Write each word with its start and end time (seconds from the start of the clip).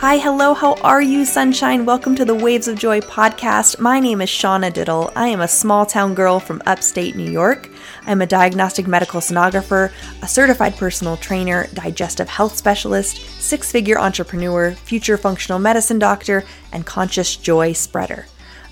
Hi, 0.00 0.18
hello, 0.18 0.54
how 0.54 0.74
are 0.74 1.02
you, 1.02 1.24
sunshine? 1.24 1.84
Welcome 1.84 2.14
to 2.14 2.24
the 2.24 2.32
Waves 2.32 2.68
of 2.68 2.78
Joy 2.78 3.00
podcast. 3.00 3.80
My 3.80 3.98
name 3.98 4.20
is 4.20 4.28
Shauna 4.28 4.72
Diddle. 4.72 5.10
I 5.16 5.26
am 5.26 5.40
a 5.40 5.48
small 5.48 5.84
town 5.84 6.14
girl 6.14 6.38
from 6.38 6.62
upstate 6.66 7.16
New 7.16 7.28
York. 7.28 7.68
I'm 8.06 8.22
a 8.22 8.26
diagnostic 8.26 8.86
medical 8.86 9.20
sonographer, 9.20 9.90
a 10.22 10.28
certified 10.28 10.76
personal 10.76 11.16
trainer, 11.16 11.66
digestive 11.74 12.28
health 12.28 12.56
specialist, 12.56 13.16
six 13.40 13.72
figure 13.72 13.98
entrepreneur, 13.98 14.70
future 14.70 15.18
functional 15.18 15.58
medicine 15.58 15.98
doctor, 15.98 16.44
and 16.72 16.86
conscious 16.86 17.34
joy 17.34 17.72
spreader. 17.72 18.26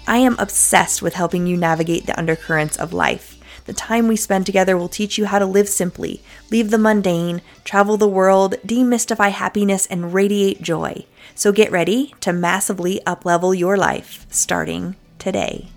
I 0.06 0.18
am 0.18 0.38
obsessed 0.38 1.02
with 1.02 1.14
helping 1.14 1.48
you 1.48 1.56
navigate 1.56 2.06
the 2.06 2.16
undercurrents 2.16 2.76
of 2.76 2.92
life. 2.92 3.35
The 3.66 3.72
time 3.72 4.06
we 4.06 4.16
spend 4.16 4.46
together 4.46 4.76
will 4.76 4.88
teach 4.88 5.18
you 5.18 5.26
how 5.26 5.40
to 5.40 5.46
live 5.46 5.68
simply, 5.68 6.22
leave 6.50 6.70
the 6.70 6.78
mundane, 6.78 7.42
travel 7.64 7.96
the 7.96 8.08
world, 8.08 8.54
demystify 8.64 9.30
happiness, 9.30 9.86
and 9.86 10.14
radiate 10.14 10.62
joy. 10.62 11.04
So 11.34 11.50
get 11.50 11.72
ready 11.72 12.14
to 12.20 12.32
massively 12.32 13.00
uplevel 13.06 13.58
your 13.58 13.76
life 13.76 14.24
starting 14.30 14.94
today. 15.18 15.68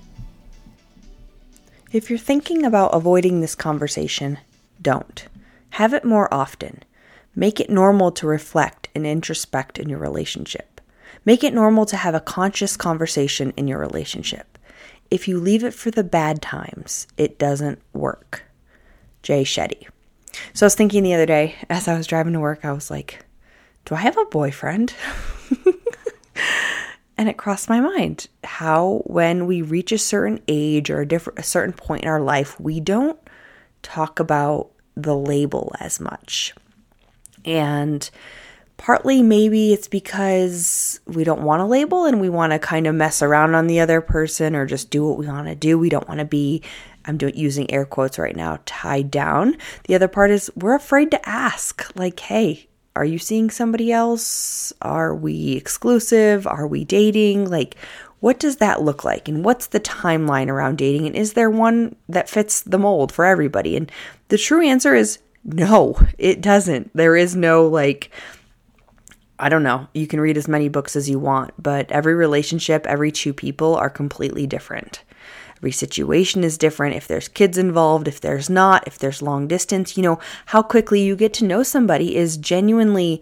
If 1.92 2.12
you're 2.12 2.20
thinking 2.20 2.64
about 2.64 2.94
avoiding 2.94 3.42
this 3.42 3.56
conversation, 3.56 4.38
don't. 4.80 5.28
Have 5.72 5.96
it 5.96 6.06
more 6.06 6.32
often. 6.32 6.84
Make 7.36 7.60
it 7.60 7.72
normal 7.72 8.12
to 8.12 8.28
reflect 8.28 8.90
and 8.94 9.06
introspect 9.06 9.80
in 9.80 9.90
your 9.90 9.98
relationship. 9.98 10.80
Make 11.26 11.44
it 11.44 11.54
normal 11.54 11.88
to 11.88 11.98
have 11.98 12.14
a 12.14 12.20
conscious 12.20 12.78
conversation 12.78 13.52
in 13.58 13.68
your 13.68 13.80
relationship 13.80 14.59
if 15.12 15.28
you 15.28 15.40
leave 15.40 15.64
it 15.64 15.74
for 15.74 15.92
the 15.92 16.04
bad 16.04 16.42
times, 16.42 17.08
it 17.18 17.40
doesn't 17.40 17.82
work. 17.94 18.44
Jay 19.24 19.44
Shetty. 19.44 19.88
So 20.54 20.66
I 20.66 20.68
was 20.68 20.76
thinking 20.76 21.04
the 21.04 21.14
other 21.14 21.26
day 21.26 21.56
as 21.70 21.88
I 21.88 21.98
was 21.98 22.08
driving 22.08 22.34
to 22.34 22.40
work, 22.40 22.64
I 22.64 22.72
was 22.72 22.90
like, 22.90 23.26
do 23.86 23.96
I 23.96 24.00
have 24.00 24.18
a 24.18 24.26
boyfriend? 24.26 24.94
and 27.18 27.28
it 27.28 27.38
crossed 27.38 27.70
my 27.70 27.80
mind 27.80 28.28
how 28.44 29.02
when 29.06 29.46
we 29.46 29.62
reach 29.62 29.92
a 29.92 29.98
certain 29.98 30.42
age 30.48 30.90
or 30.90 31.02
a 31.02 31.08
different 31.08 31.40
a 31.40 31.44
certain 31.44 31.74
point 31.74 32.04
in 32.04 32.10
our 32.10 32.22
life, 32.22 32.60
we 32.60 32.80
don't 32.80 33.20
talk 33.82 34.20
about 34.20 34.70
the 34.96 35.16
label 35.16 35.74
as 35.80 36.00
much. 36.00 36.54
And 37.46 38.10
Partly, 38.80 39.22
maybe 39.22 39.74
it's 39.74 39.90
because 39.90 41.02
we 41.06 41.26
don't 41.26 41.42
want 41.42 41.60
to 41.60 41.66
label 41.66 42.06
and 42.06 42.22
we 42.22 42.30
want 42.30 42.54
to 42.54 42.60
kind 42.60 42.88
of 42.88 42.96
mess 42.96 43.22
around 43.22 43.54
on 43.54 43.68
the 43.68 43.82
other 43.82 44.00
person 44.00 44.56
or 44.56 44.66
just 44.66 44.90
do 44.90 45.06
what 45.06 45.18
we 45.18 45.28
want 45.28 45.48
to 45.48 45.54
do. 45.54 45.78
We 45.78 45.90
don't 45.90 46.08
want 46.08 46.22
to 46.22 46.26
be, 46.26 46.64
I'm 47.04 47.18
doing, 47.18 47.36
using 47.36 47.70
air 47.70 47.86
quotes 47.86 48.18
right 48.18 48.36
now, 48.36 48.60
tied 48.66 49.12
down. 49.12 49.58
The 49.84 49.96
other 49.96 50.08
part 50.08 50.32
is 50.32 50.50
we're 50.56 50.76
afraid 50.76 51.12
to 51.12 51.30
ask, 51.30 51.92
like, 51.96 52.22
hey, 52.22 52.70
are 52.96 53.04
you 53.04 53.20
seeing 53.20 53.50
somebody 53.50 53.92
else? 53.92 54.72
Are 54.82 55.14
we 55.14 55.58
exclusive? 55.58 56.48
Are 56.48 56.66
we 56.66 56.86
dating? 56.86 57.50
Like, 57.50 57.76
what 58.22 58.40
does 58.40 58.58
that 58.58 58.82
look 58.82 59.04
like? 59.04 59.28
And 59.28 59.44
what's 59.44 59.68
the 59.68 59.82
timeline 59.82 60.48
around 60.48 60.78
dating? 60.78 61.06
And 61.06 61.18
is 61.18 61.34
there 61.34 61.50
one 61.50 61.98
that 62.08 62.30
fits 62.30 62.62
the 62.62 62.80
mold 62.80 63.12
for 63.12 63.26
everybody? 63.26 63.76
And 63.76 63.92
the 64.30 64.38
true 64.38 64.66
answer 64.66 64.96
is 64.96 65.20
no, 65.44 66.00
it 66.18 66.42
doesn't. 66.42 66.92
There 66.94 67.16
is 67.16 67.36
no 67.36 67.68
like, 67.68 68.12
I 69.40 69.50
don't 69.50 69.64
know, 69.64 69.88
you 69.94 70.06
can 70.06 70.20
read 70.20 70.38
as 70.38 70.48
many 70.48 70.68
books 70.68 70.96
as 70.96 71.10
you 71.10 71.18
want, 71.18 71.52
but 71.58 71.90
every 71.92 72.14
relationship, 72.14 72.86
every 72.86 73.12
two 73.12 73.34
people 73.34 73.76
are 73.76 73.90
completely 73.90 74.46
different. 74.46 75.04
Every 75.58 75.72
situation 75.72 76.44
is 76.44 76.58
different. 76.58 76.96
If 76.96 77.08
there's 77.08 77.28
kids 77.28 77.58
involved, 77.58 78.08
if 78.08 78.22
there's 78.22 78.50
not, 78.50 78.88
if 78.88 78.98
there's 78.98 79.22
long 79.22 79.48
distance, 79.48 79.98
you 79.98 80.04
know, 80.04 80.20
how 80.48 80.62
quickly 80.62 81.02
you 81.02 81.16
get 81.16 81.34
to 81.36 81.46
know 81.46 81.64
somebody 81.64 82.16
is 82.16 82.38
genuinely 82.38 83.22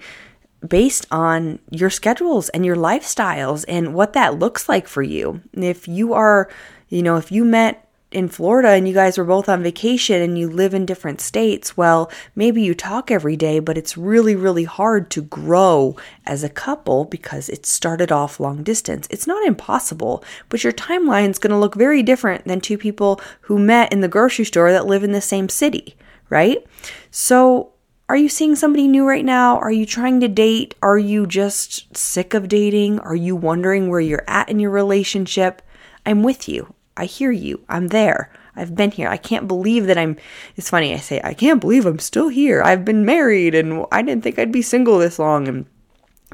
based 0.67 1.07
on 1.11 1.59
your 1.71 1.89
schedules 1.89 2.49
and 2.49 2.65
your 2.65 2.75
lifestyles 2.75 3.65
and 3.67 3.93
what 3.93 4.13
that 4.13 4.39
looks 4.39 4.67
like 4.67 4.87
for 4.87 5.01
you. 5.01 5.41
If 5.53 5.87
you 5.87 6.13
are, 6.13 6.49
you 6.89 7.03
know, 7.03 7.17
if 7.17 7.31
you 7.31 7.43
met 7.45 7.86
in 8.11 8.29
Florida 8.29 8.69
and 8.69 8.87
you 8.87 8.93
guys 8.93 9.17
were 9.17 9.25
both 9.25 9.49
on 9.49 9.61
vacation 9.61 10.21
and 10.21 10.37
you 10.37 10.49
live 10.49 10.73
in 10.73 10.85
different 10.85 11.19
states, 11.19 11.75
well, 11.75 12.09
maybe 12.35 12.61
you 12.61 12.73
talk 12.73 13.11
every 13.11 13.35
day, 13.35 13.59
but 13.59 13.77
it's 13.77 13.97
really, 13.97 14.35
really 14.35 14.63
hard 14.63 15.09
to 15.11 15.21
grow 15.21 15.95
as 16.25 16.43
a 16.43 16.49
couple 16.49 17.03
because 17.03 17.49
it 17.49 17.65
started 17.65 18.11
off 18.11 18.39
long 18.39 18.63
distance. 18.63 19.07
It's 19.09 19.27
not 19.27 19.45
impossible, 19.45 20.23
but 20.47 20.63
your 20.63 20.73
timeline 20.73 21.29
is 21.29 21.39
going 21.39 21.51
to 21.51 21.57
look 21.57 21.75
very 21.75 22.01
different 22.01 22.45
than 22.45 22.61
two 22.61 22.77
people 22.77 23.19
who 23.41 23.59
met 23.59 23.91
in 23.91 23.99
the 23.99 24.07
grocery 24.07 24.45
store 24.45 24.71
that 24.71 24.85
live 24.85 25.03
in 25.03 25.11
the 25.11 25.21
same 25.21 25.49
city, 25.49 25.95
right? 26.29 26.65
So, 27.11 27.73
are 28.09 28.15
you 28.15 28.29
seeing 28.29 28.55
somebody 28.55 28.87
new 28.87 29.05
right 29.05 29.25
now? 29.25 29.57
Are 29.57 29.71
you 29.71 29.85
trying 29.85 30.21
to 30.21 30.29
date? 30.29 30.75
Are 30.81 30.97
you 30.97 31.27
just 31.27 31.97
sick 31.97 32.33
of 32.33 32.47
dating? 32.47 32.99
Are 32.99 33.17
you 33.17 33.35
wondering 33.35 33.89
where 33.89 33.99
you're 33.99 34.23
at 34.29 34.47
in 34.47 34.61
your 34.61 34.71
relationship? 34.71 35.61
I'm 36.05 36.23
with 36.23 36.47
you. 36.47 36.73
I 36.97 37.05
hear 37.05 37.31
you. 37.31 37.63
I'm 37.69 37.87
there. 37.89 38.31
I've 38.55 38.75
been 38.75 38.91
here. 38.91 39.07
I 39.07 39.17
can't 39.17 39.47
believe 39.47 39.85
that 39.85 39.97
I'm. 39.97 40.17
It's 40.55 40.69
funny, 40.69 40.93
I 40.93 40.97
say, 40.97 41.21
I 41.23 41.33
can't 41.33 41.61
believe 41.61 41.85
I'm 41.85 41.99
still 41.99 42.27
here. 42.27 42.61
I've 42.63 42.83
been 42.83 43.05
married 43.05 43.53
and 43.53 43.85
I 43.91 44.01
didn't 44.01 44.23
think 44.23 44.39
I'd 44.39 44.51
be 44.51 44.63
single 44.63 44.97
this 44.97 45.19
long. 45.19 45.47
And 45.47 45.65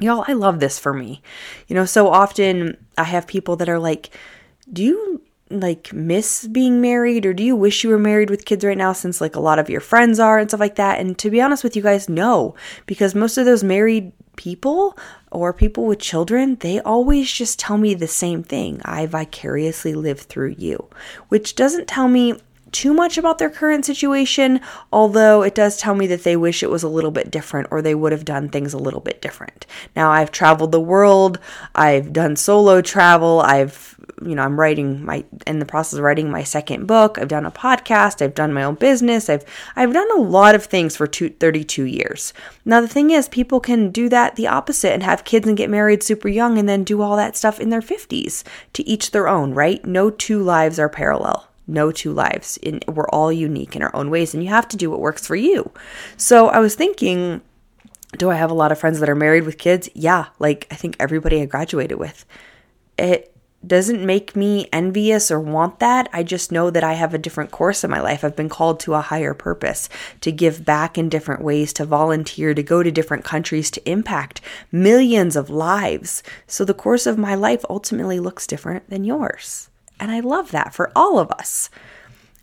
y'all, 0.00 0.24
I 0.26 0.32
love 0.32 0.58
this 0.58 0.78
for 0.78 0.94
me. 0.94 1.22
You 1.68 1.74
know, 1.74 1.84
so 1.84 2.08
often 2.08 2.78
I 2.96 3.04
have 3.04 3.26
people 3.26 3.56
that 3.56 3.68
are 3.68 3.78
like, 3.78 4.10
Do 4.72 4.82
you 4.82 5.22
like 5.50 5.92
miss 5.92 6.48
being 6.48 6.80
married 6.80 7.26
or 7.26 7.34
do 7.34 7.44
you 7.44 7.54
wish 7.54 7.84
you 7.84 7.90
were 7.90 7.98
married 7.98 8.30
with 8.30 8.46
kids 8.46 8.64
right 8.64 8.78
now 8.78 8.92
since 8.94 9.20
like 9.20 9.36
a 9.36 9.40
lot 9.40 9.58
of 9.58 9.68
your 9.68 9.80
friends 9.80 10.18
are 10.18 10.38
and 10.38 10.48
stuff 10.48 10.60
like 10.60 10.76
that? 10.76 10.98
And 10.98 11.18
to 11.18 11.30
be 11.30 11.42
honest 11.42 11.62
with 11.62 11.76
you 11.76 11.82
guys, 11.82 12.08
no, 12.08 12.54
because 12.86 13.14
most 13.14 13.36
of 13.36 13.44
those 13.44 13.62
married 13.62 14.12
people 14.36 14.96
or 15.30 15.52
people 15.52 15.86
with 15.86 15.98
children, 15.98 16.56
they 16.56 16.80
always 16.80 17.30
just 17.30 17.58
tell 17.58 17.78
me 17.78 17.94
the 17.94 18.06
same 18.06 18.42
thing. 18.42 18.80
I 18.84 19.06
vicariously 19.06 19.94
live 19.94 20.20
through 20.20 20.56
you, 20.58 20.88
which 21.28 21.54
doesn't 21.54 21.88
tell 21.88 22.08
me 22.08 22.34
too 22.74 22.92
much 22.92 23.16
about 23.16 23.38
their 23.38 23.48
current 23.48 23.86
situation, 23.86 24.60
although 24.92 25.42
it 25.42 25.54
does 25.54 25.76
tell 25.76 25.94
me 25.94 26.08
that 26.08 26.24
they 26.24 26.36
wish 26.36 26.60
it 26.60 26.70
was 26.70 26.82
a 26.82 26.88
little 26.88 27.12
bit 27.12 27.30
different 27.30 27.68
or 27.70 27.80
they 27.80 27.94
would 27.94 28.10
have 28.10 28.24
done 28.24 28.48
things 28.48 28.74
a 28.74 28.78
little 28.78 29.00
bit 29.00 29.22
different. 29.22 29.64
Now, 29.94 30.10
I've 30.10 30.32
traveled 30.32 30.72
the 30.72 30.80
world, 30.80 31.38
I've 31.76 32.12
done 32.12 32.34
solo 32.34 32.82
travel, 32.82 33.40
I've, 33.40 33.94
you 34.20 34.34
know, 34.34 34.42
I'm 34.42 34.58
writing 34.58 35.04
my, 35.04 35.24
in 35.46 35.60
the 35.60 35.66
process 35.66 35.98
of 35.98 36.04
writing 36.04 36.32
my 36.32 36.42
second 36.42 36.86
book, 36.86 37.16
I've 37.16 37.28
done 37.28 37.46
a 37.46 37.52
podcast, 37.52 38.20
I've 38.20 38.34
done 38.34 38.52
my 38.52 38.64
own 38.64 38.74
business, 38.74 39.30
I've, 39.30 39.44
I've 39.76 39.92
done 39.92 40.10
a 40.18 40.20
lot 40.20 40.56
of 40.56 40.64
things 40.64 40.96
for 40.96 41.06
two, 41.06 41.30
32 41.30 41.84
years. 41.84 42.34
Now, 42.64 42.80
the 42.80 42.88
thing 42.88 43.12
is, 43.12 43.28
people 43.28 43.60
can 43.60 43.92
do 43.92 44.08
that 44.08 44.34
the 44.34 44.48
opposite 44.48 44.92
and 44.92 45.04
have 45.04 45.24
kids 45.24 45.46
and 45.46 45.56
get 45.56 45.70
married 45.70 46.02
super 46.02 46.28
young 46.28 46.58
and 46.58 46.68
then 46.68 46.82
do 46.82 47.02
all 47.02 47.16
that 47.16 47.36
stuff 47.36 47.60
in 47.60 47.70
their 47.70 47.80
50s 47.80 48.42
to 48.72 48.86
each 48.86 49.12
their 49.12 49.28
own, 49.28 49.54
right? 49.54 49.84
No 49.84 50.10
two 50.10 50.42
lives 50.42 50.80
are 50.80 50.88
parallel 50.88 51.48
no 51.66 51.92
two 51.92 52.12
lives. 52.12 52.56
In, 52.58 52.80
we're 52.86 53.08
all 53.08 53.32
unique 53.32 53.74
in 53.76 53.82
our 53.82 53.94
own 53.94 54.10
ways, 54.10 54.34
and 54.34 54.42
you 54.42 54.50
have 54.50 54.68
to 54.68 54.76
do 54.76 54.90
what 54.90 55.00
works 55.00 55.26
for 55.26 55.36
you. 55.36 55.70
So 56.16 56.48
I 56.48 56.58
was 56.58 56.74
thinking, 56.74 57.42
do 58.16 58.30
I 58.30 58.36
have 58.36 58.50
a 58.50 58.54
lot 58.54 58.72
of 58.72 58.78
friends 58.78 59.00
that 59.00 59.08
are 59.08 59.14
married 59.14 59.44
with 59.44 59.58
kids? 59.58 59.88
Yeah, 59.94 60.26
like 60.38 60.66
I 60.70 60.74
think 60.74 60.96
everybody 60.98 61.40
I 61.40 61.46
graduated 61.46 61.98
with. 61.98 62.24
It 62.98 63.34
doesn't 63.66 64.04
make 64.04 64.36
me 64.36 64.68
envious 64.72 65.30
or 65.30 65.40
want 65.40 65.78
that. 65.78 66.08
I 66.12 66.22
just 66.22 66.52
know 66.52 66.70
that 66.70 66.84
I 66.84 66.92
have 66.92 67.14
a 67.14 67.18
different 67.18 67.50
course 67.50 67.82
in 67.82 67.90
my 67.90 68.00
life. 68.00 68.22
I've 68.22 68.36
been 68.36 68.48
called 68.48 68.78
to 68.80 68.94
a 68.94 69.00
higher 69.00 69.34
purpose, 69.34 69.88
to 70.20 70.30
give 70.30 70.64
back 70.64 70.98
in 70.98 71.08
different 71.08 71.42
ways, 71.42 71.72
to 71.74 71.84
volunteer, 71.84 72.54
to 72.54 72.62
go 72.62 72.82
to 72.82 72.90
different 72.90 73.24
countries, 73.24 73.70
to 73.72 73.90
impact 73.90 74.40
millions 74.70 75.34
of 75.34 75.50
lives. 75.50 76.22
So 76.46 76.64
the 76.64 76.74
course 76.74 77.06
of 77.06 77.18
my 77.18 77.34
life 77.34 77.64
ultimately 77.70 78.20
looks 78.20 78.46
different 78.46 78.90
than 78.90 79.04
yours. 79.04 79.70
And 80.00 80.10
I 80.10 80.20
love 80.20 80.50
that 80.50 80.74
for 80.74 80.90
all 80.94 81.18
of 81.18 81.30
us. 81.30 81.70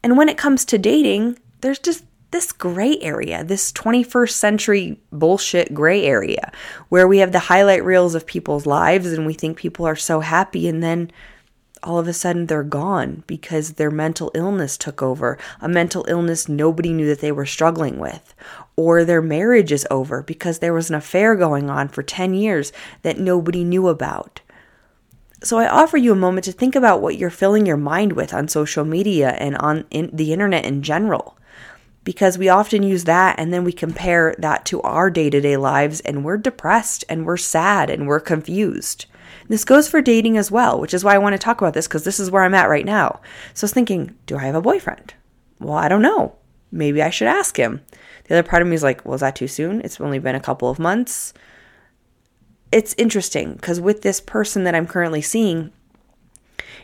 And 0.03 0.17
when 0.17 0.29
it 0.29 0.37
comes 0.37 0.65
to 0.65 0.77
dating, 0.77 1.37
there's 1.61 1.79
just 1.79 2.05
this 2.31 2.51
gray 2.51 2.97
area, 3.01 3.43
this 3.43 3.71
21st 3.73 4.31
century 4.31 4.99
bullshit 5.11 5.73
gray 5.73 6.03
area 6.05 6.51
where 6.89 7.07
we 7.07 7.17
have 7.19 7.33
the 7.33 7.39
highlight 7.39 7.83
reels 7.83 8.15
of 8.15 8.25
people's 8.25 8.65
lives 8.65 9.11
and 9.11 9.25
we 9.25 9.33
think 9.33 9.57
people 9.57 9.85
are 9.85 9.97
so 9.97 10.21
happy 10.21 10.67
and 10.67 10.81
then 10.81 11.11
all 11.83 11.99
of 11.99 12.07
a 12.07 12.13
sudden 12.13 12.45
they're 12.45 12.63
gone 12.63 13.23
because 13.27 13.73
their 13.73 13.91
mental 13.91 14.31
illness 14.33 14.77
took 14.77 15.01
over, 15.01 15.37
a 15.59 15.67
mental 15.67 16.05
illness 16.07 16.47
nobody 16.47 16.93
knew 16.93 17.07
that 17.07 17.19
they 17.21 17.31
were 17.31 17.45
struggling 17.45 17.97
with, 17.97 18.35
or 18.75 19.03
their 19.03 19.21
marriage 19.21 19.71
is 19.71 19.87
over 19.89 20.21
because 20.21 20.59
there 20.59 20.73
was 20.73 20.89
an 20.89 20.95
affair 20.95 21.35
going 21.35 21.69
on 21.69 21.87
for 21.87 22.03
10 22.03 22.33
years 22.33 22.71
that 23.01 23.19
nobody 23.19 23.63
knew 23.63 23.87
about. 23.87 24.41
So 25.43 25.57
I 25.57 25.67
offer 25.67 25.97
you 25.97 26.11
a 26.11 26.15
moment 26.15 26.45
to 26.45 26.51
think 26.51 26.75
about 26.75 27.01
what 27.01 27.17
you're 27.17 27.31
filling 27.31 27.65
your 27.65 27.77
mind 27.77 28.13
with 28.13 28.31
on 28.31 28.47
social 28.47 28.85
media 28.85 29.31
and 29.31 29.57
on 29.57 29.85
in 29.89 30.11
the 30.13 30.33
internet 30.33 30.65
in 30.65 30.83
general. 30.83 31.35
Because 32.03 32.37
we 32.37 32.47
often 32.47 32.83
use 32.83 33.05
that 33.05 33.39
and 33.39 33.51
then 33.51 33.63
we 33.63 33.71
compare 33.71 34.35
that 34.37 34.65
to 34.65 34.81
our 34.83 35.09
day 35.09 35.31
to 35.31 35.41
day 35.41 35.57
lives 35.57 35.99
and 36.01 36.23
we're 36.23 36.37
depressed 36.37 37.03
and 37.09 37.25
we're 37.25 37.37
sad 37.37 37.89
and 37.89 38.07
we're 38.07 38.19
confused. 38.19 39.05
This 39.47 39.65
goes 39.65 39.87
for 39.87 40.01
dating 40.01 40.37
as 40.37 40.51
well, 40.51 40.79
which 40.79 40.93
is 40.93 41.03
why 41.03 41.15
I 41.15 41.19
want 41.19 41.33
to 41.33 41.39
talk 41.39 41.59
about 41.59 41.73
this 41.73 41.87
because 41.87 42.03
this 42.03 42.19
is 42.19 42.29
where 42.29 42.43
I'm 42.43 42.53
at 42.53 42.69
right 42.69 42.85
now. 42.85 43.19
So 43.55 43.65
I 43.65 43.65
was 43.65 43.73
thinking, 43.73 44.15
do 44.27 44.37
I 44.37 44.43
have 44.43 44.55
a 44.55 44.61
boyfriend? 44.61 45.15
Well, 45.59 45.73
I 45.77 45.89
don't 45.89 46.01
know. 46.03 46.35
Maybe 46.71 47.01
I 47.01 47.09
should 47.09 47.27
ask 47.27 47.57
him. 47.57 47.81
The 48.25 48.35
other 48.35 48.47
part 48.47 48.61
of 48.61 48.67
me 48.67 48.75
is 48.75 48.83
like, 48.83 49.03
well, 49.05 49.15
is 49.15 49.21
that 49.21 49.35
too 49.35 49.47
soon? 49.47 49.81
It's 49.81 49.99
only 49.99 50.19
been 50.19 50.35
a 50.35 50.39
couple 50.39 50.69
of 50.69 50.79
months 50.79 51.33
it's 52.71 52.95
interesting 52.97 53.53
because 53.53 53.79
with 53.79 54.01
this 54.01 54.21
person 54.21 54.63
that 54.63 54.75
I'm 54.75 54.87
currently 54.87 55.21
seeing, 55.21 55.71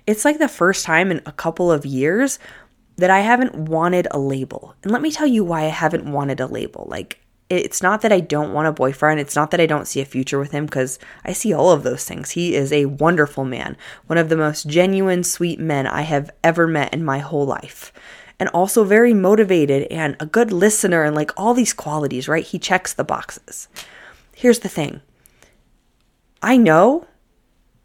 it's 0.06 0.26
like 0.26 0.40
the 0.40 0.48
first 0.48 0.86
time 0.86 1.12
in 1.12 1.22
a 1.26 1.32
couple 1.32 1.72
of 1.72 1.86
years 1.86 2.40
that 2.98 3.10
I 3.10 3.20
haven't 3.20 3.56
wanted 3.56 4.08
a 4.12 4.20
label. 4.20 4.76
And 4.84 4.92
let 4.92 5.02
me 5.02 5.12
tell 5.12 5.28
you 5.28 5.44
why 5.44 5.64
I 5.64 5.70
haven't 5.70 6.12
wanted 6.12 6.40
a 6.40 6.48
label. 6.48 6.88
Like, 6.90 7.20
it's 7.50 7.82
not 7.82 8.02
that 8.02 8.12
I 8.12 8.20
don't 8.20 8.54
want 8.54 8.68
a 8.68 8.74
boyfriend. 8.74 9.20
It's 9.20 9.36
not 9.36 9.52
that 9.52 9.62
I 9.62 9.66
don't 9.66 9.88
see 9.88 10.02
a 10.02 10.06
future 10.06 10.40
with 10.40 10.52
him 10.52 10.66
because 10.66 11.00
I 11.24 11.32
see 11.32 11.54
all 11.54 11.72
of 11.72 11.84
those 11.84 12.04
things. 12.04 12.32
He 12.32 12.56
is 12.56 12.74
a 12.74 12.86
wonderful 12.86 13.46
man, 13.46 13.78
one 14.08 14.18
of 14.18 14.30
the 14.30 14.36
most 14.36 14.68
genuine, 14.68 15.24
sweet 15.24 15.60
men 15.60 15.88
I 15.88 16.02
have 16.02 16.32
ever 16.44 16.68
met 16.68 16.94
in 16.94 17.06
my 17.06 17.20
whole 17.20 17.46
life. 17.46 17.94
And 18.40 18.50
also 18.50 18.84
very 18.84 19.14
motivated 19.14 19.84
and 19.90 20.16
a 20.20 20.26
good 20.26 20.52
listener 20.52 21.04
and 21.04 21.16
like 21.16 21.32
all 21.38 21.54
these 21.54 21.74
qualities, 21.74 22.28
right? 22.28 22.44
He 22.44 22.60
checks 22.60 22.94
the 22.94 23.04
boxes. 23.04 23.68
Here's 24.36 24.60
the 24.60 24.70
thing 24.70 25.02
I 26.42 26.58
know 26.58 27.08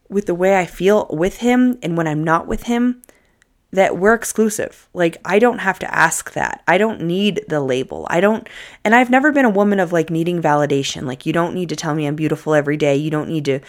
with 0.09 0.27
the 0.27 0.35
way 0.35 0.59
I 0.59 0.67
feel 0.67 1.07
with 1.11 1.39
him 1.39 1.79
and 1.83 1.97
when 1.97 2.07
I'm 2.07 2.23
not 2.23 2.47
with 2.47 2.65
him 2.65 3.03
that 3.73 3.97
we're 3.97 4.15
exclusive. 4.15 4.89
Like, 4.93 5.17
I 5.25 5.39
don't 5.39 5.61
have 5.61 5.79
to 5.79 5.95
ask 5.95 6.35
that. 6.35 6.63
I 6.69 6.77
don't 6.77 7.01
need 7.01 7.43
the 7.49 7.61
label. 7.61 8.07
I 8.11 8.21
don't, 8.21 8.47
and 8.85 8.95
I've 8.95 9.09
never 9.09 9.33
been 9.33 9.47
a 9.47 9.51
woman 9.51 9.81
of 9.81 9.93
like 9.93 10.11
needing 10.11 10.43
validation. 10.43 11.05
Like, 11.05 11.25
you 11.25 11.33
don't 11.33 11.55
need 11.55 11.71
to 11.71 11.77
tell 11.77 11.95
me 11.95 12.07
I'm 12.07 12.15
beautiful 12.15 12.55
every 12.55 12.77
day. 12.77 12.97
You 12.97 13.11
don't 13.11 13.31
need 13.31 13.47
to 13.47 13.61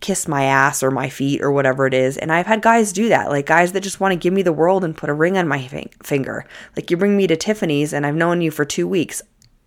kiss 0.00 0.28
my 0.28 0.44
ass 0.44 0.82
or 0.82 0.90
my 0.90 1.08
feet 1.08 1.40
or 1.40 1.52
whatever 1.52 1.86
it 1.86 1.94
is. 1.94 2.18
And 2.18 2.32
I've 2.32 2.46
had 2.46 2.60
guys 2.60 2.92
do 2.92 3.08
that, 3.08 3.30
like 3.30 3.46
guys 3.46 3.72
that 3.72 3.82
just 3.82 4.00
want 4.00 4.12
to 4.12 4.16
give 4.16 4.34
me 4.34 4.42
the 4.42 4.52
world 4.52 4.84
and 4.84 4.96
put 4.96 5.08
a 5.08 5.14
ring 5.14 5.38
on 5.38 5.48
my 5.48 5.66
finger. 6.02 6.44
Like, 6.74 6.90
you 6.90 6.96
bring 6.96 7.16
me 7.16 7.28
to 7.28 7.36
Tiffany's 7.36 7.92
and 7.92 8.04
I've 8.04 8.16
known 8.16 8.40
you 8.40 8.50
for 8.50 8.64
two 8.64 8.88
weeks. 8.88 9.22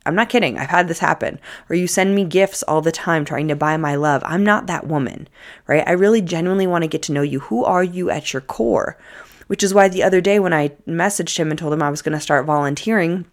I'm 0.05 0.15
not 0.15 0.29
kidding. 0.29 0.57
I've 0.57 0.69
had 0.69 0.87
this 0.87 0.99
happen. 0.99 1.39
Or 1.69 1.75
you 1.75 1.87
send 1.87 2.15
me 2.15 2.23
gifts 2.23 2.63
all 2.63 2.81
the 2.81 2.91
time 2.91 3.25
trying 3.25 3.47
to 3.49 3.55
buy 3.55 3.77
my 3.77 3.95
love. 3.95 4.23
I'm 4.25 4.43
not 4.43 4.67
that 4.67 4.87
woman, 4.87 5.27
right? 5.67 5.87
I 5.87 5.91
really 5.91 6.21
genuinely 6.21 6.67
want 6.67 6.83
to 6.83 6.87
get 6.87 7.03
to 7.03 7.11
know 7.11 7.21
you. 7.21 7.41
Who 7.41 7.63
are 7.65 7.83
you 7.83 8.09
at 8.09 8.33
your 8.33 8.41
core? 8.41 8.97
which 9.49 9.63
is 9.63 9.73
why 9.73 9.87
the 9.87 10.03
other 10.03 10.21
day 10.21 10.37
when 10.37 10.53
I 10.53 10.69
messaged 10.87 11.35
him 11.35 11.49
and 11.49 11.57
told 11.57 11.73
him 11.73 11.81
I 11.81 11.89
was 11.89 12.03
going 12.03 12.13
to 12.13 12.21
start 12.21 12.45
volunteering, 12.45 13.25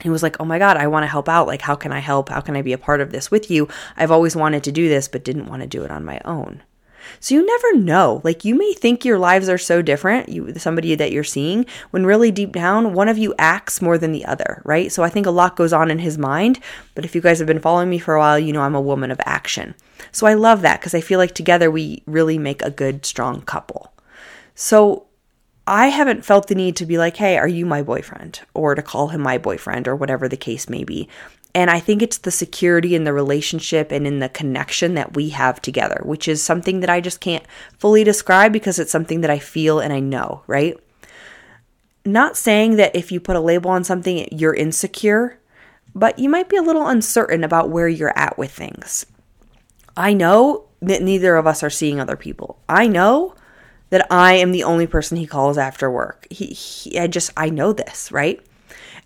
he 0.00 0.08
was 0.08 0.22
like, 0.22 0.36
Oh 0.38 0.44
my 0.44 0.60
God, 0.60 0.76
I 0.76 0.86
want 0.86 1.02
to 1.02 1.08
help 1.08 1.28
out. 1.28 1.48
Like, 1.48 1.62
how 1.62 1.74
can 1.74 1.90
I 1.90 1.98
help? 1.98 2.28
How 2.28 2.40
can 2.40 2.54
I 2.54 2.62
be 2.62 2.72
a 2.72 2.78
part 2.78 3.00
of 3.00 3.10
this 3.10 3.32
with 3.32 3.50
you? 3.50 3.66
I've 3.96 4.12
always 4.12 4.36
wanted 4.36 4.62
to 4.62 4.72
do 4.72 4.88
this, 4.88 5.08
but 5.08 5.24
didn't 5.24 5.48
want 5.48 5.62
to 5.62 5.68
do 5.68 5.82
it 5.82 5.90
on 5.90 6.04
my 6.04 6.20
own. 6.24 6.62
So 7.20 7.34
you 7.34 7.44
never 7.44 7.76
know. 7.76 8.20
Like 8.24 8.44
you 8.44 8.54
may 8.54 8.72
think 8.72 9.04
your 9.04 9.18
lives 9.18 9.48
are 9.48 9.58
so 9.58 9.82
different, 9.82 10.28
you 10.28 10.54
somebody 10.56 10.94
that 10.94 11.12
you're 11.12 11.24
seeing, 11.24 11.66
when 11.90 12.06
really 12.06 12.30
deep 12.30 12.52
down 12.52 12.94
one 12.94 13.08
of 13.08 13.18
you 13.18 13.34
acts 13.38 13.82
more 13.82 13.98
than 13.98 14.12
the 14.12 14.24
other, 14.24 14.62
right? 14.64 14.90
So 14.92 15.02
I 15.02 15.08
think 15.08 15.26
a 15.26 15.30
lot 15.30 15.56
goes 15.56 15.72
on 15.72 15.90
in 15.90 15.98
his 15.98 16.18
mind, 16.18 16.60
but 16.94 17.04
if 17.04 17.14
you 17.14 17.20
guys 17.20 17.38
have 17.38 17.46
been 17.48 17.60
following 17.60 17.90
me 17.90 17.98
for 17.98 18.14
a 18.14 18.18
while, 18.18 18.38
you 18.38 18.52
know 18.52 18.62
I'm 18.62 18.74
a 18.74 18.80
woman 18.80 19.10
of 19.10 19.20
action. 19.24 19.74
So 20.12 20.26
I 20.26 20.34
love 20.34 20.62
that 20.62 20.80
because 20.80 20.94
I 20.94 21.00
feel 21.00 21.18
like 21.18 21.34
together 21.34 21.70
we 21.70 22.02
really 22.06 22.38
make 22.38 22.62
a 22.62 22.70
good 22.70 23.04
strong 23.06 23.42
couple. 23.42 23.92
So 24.54 25.06
I 25.68 25.88
haven't 25.88 26.24
felt 26.24 26.46
the 26.46 26.54
need 26.54 26.76
to 26.76 26.86
be 26.86 26.96
like, 26.96 27.16
hey, 27.16 27.36
are 27.36 27.48
you 27.48 27.66
my 27.66 27.82
boyfriend? 27.82 28.40
Or 28.54 28.76
to 28.76 28.82
call 28.82 29.08
him 29.08 29.20
my 29.20 29.36
boyfriend 29.36 29.88
or 29.88 29.96
whatever 29.96 30.28
the 30.28 30.36
case 30.36 30.68
may 30.68 30.84
be. 30.84 31.08
And 31.56 31.70
I 31.70 31.80
think 31.80 32.02
it's 32.02 32.18
the 32.18 32.30
security 32.30 32.94
in 32.94 33.04
the 33.04 33.14
relationship 33.14 33.90
and 33.90 34.06
in 34.06 34.18
the 34.18 34.28
connection 34.28 34.92
that 34.92 35.16
we 35.16 35.30
have 35.30 35.62
together, 35.62 36.02
which 36.04 36.28
is 36.28 36.42
something 36.42 36.80
that 36.80 36.90
I 36.90 37.00
just 37.00 37.18
can't 37.18 37.46
fully 37.78 38.04
describe 38.04 38.52
because 38.52 38.78
it's 38.78 38.92
something 38.92 39.22
that 39.22 39.30
I 39.30 39.38
feel 39.38 39.80
and 39.80 39.90
I 39.90 40.00
know, 40.00 40.42
right? 40.46 40.78
Not 42.04 42.36
saying 42.36 42.76
that 42.76 42.94
if 42.94 43.10
you 43.10 43.20
put 43.20 43.36
a 43.36 43.40
label 43.40 43.70
on 43.70 43.84
something, 43.84 44.28
you're 44.30 44.52
insecure, 44.52 45.40
but 45.94 46.18
you 46.18 46.28
might 46.28 46.50
be 46.50 46.58
a 46.58 46.62
little 46.62 46.88
uncertain 46.88 47.42
about 47.42 47.70
where 47.70 47.88
you're 47.88 48.16
at 48.18 48.36
with 48.36 48.52
things. 48.52 49.06
I 49.96 50.12
know 50.12 50.66
that 50.82 51.00
neither 51.00 51.36
of 51.36 51.46
us 51.46 51.62
are 51.62 51.70
seeing 51.70 51.98
other 51.98 52.16
people. 52.16 52.58
I 52.68 52.86
know 52.86 53.34
that 53.88 54.06
I 54.10 54.34
am 54.34 54.52
the 54.52 54.64
only 54.64 54.86
person 54.86 55.16
he 55.16 55.26
calls 55.26 55.56
after 55.56 55.90
work. 55.90 56.26
He, 56.28 56.48
he, 56.48 56.98
I 56.98 57.06
just 57.06 57.30
I 57.34 57.48
know 57.48 57.72
this, 57.72 58.12
right? 58.12 58.44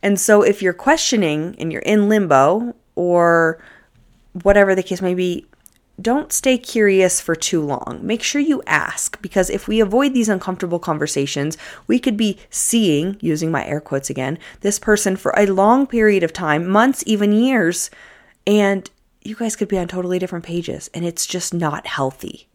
And 0.03 0.19
so 0.19 0.43
if 0.43 0.63
you're 0.63 0.73
questioning 0.73 1.55
and 1.59 1.73
you're 1.73 1.83
in 1.83 2.09
limbo 2.09 2.75
or 2.95 3.63
whatever 4.43 4.75
the 4.75 4.83
case 4.83 5.03
may 5.03 5.15
be, 5.15 5.47
don't 6.01 6.33
stay 6.33 6.57
curious 6.57 7.21
for 7.21 7.35
too 7.35 7.61
long. 7.61 8.01
Make 8.03 8.23
sure 8.23 8.41
you 8.41 8.63
ask 8.67 9.21
because 9.21 9.51
if 9.51 9.69
we 9.69 9.81
avoid 9.81 10.15
these 10.15 10.29
uncomfortable 10.29 10.79
conversations, 10.79 11.59
we 11.87 11.99
could 11.99 12.17
be 12.17 12.39
seeing, 12.49 13.19
using 13.21 13.51
my 13.51 13.65
air 13.67 13.81
quotes 13.81 14.09
again, 14.09 14.39
this 14.61 14.79
person 14.79 15.17
for 15.17 15.35
a 15.37 15.47
long 15.47 15.87
period 15.87 16.23
of 16.23 16.33
time, 16.33 16.67
months, 16.67 17.05
even 17.07 17.33
years, 17.33 17.91
and 18.47 18.91
you 19.23 19.35
guys 19.35 19.57
could 19.57 19.69
be 19.69 19.79
on 19.79 19.89
totally 19.89 20.19
different 20.19 20.45
pages 20.45 20.89
and 20.95 21.05
it's 21.05 21.27
just 21.27 21.53
not 21.53 21.87
healthy. 21.87 22.49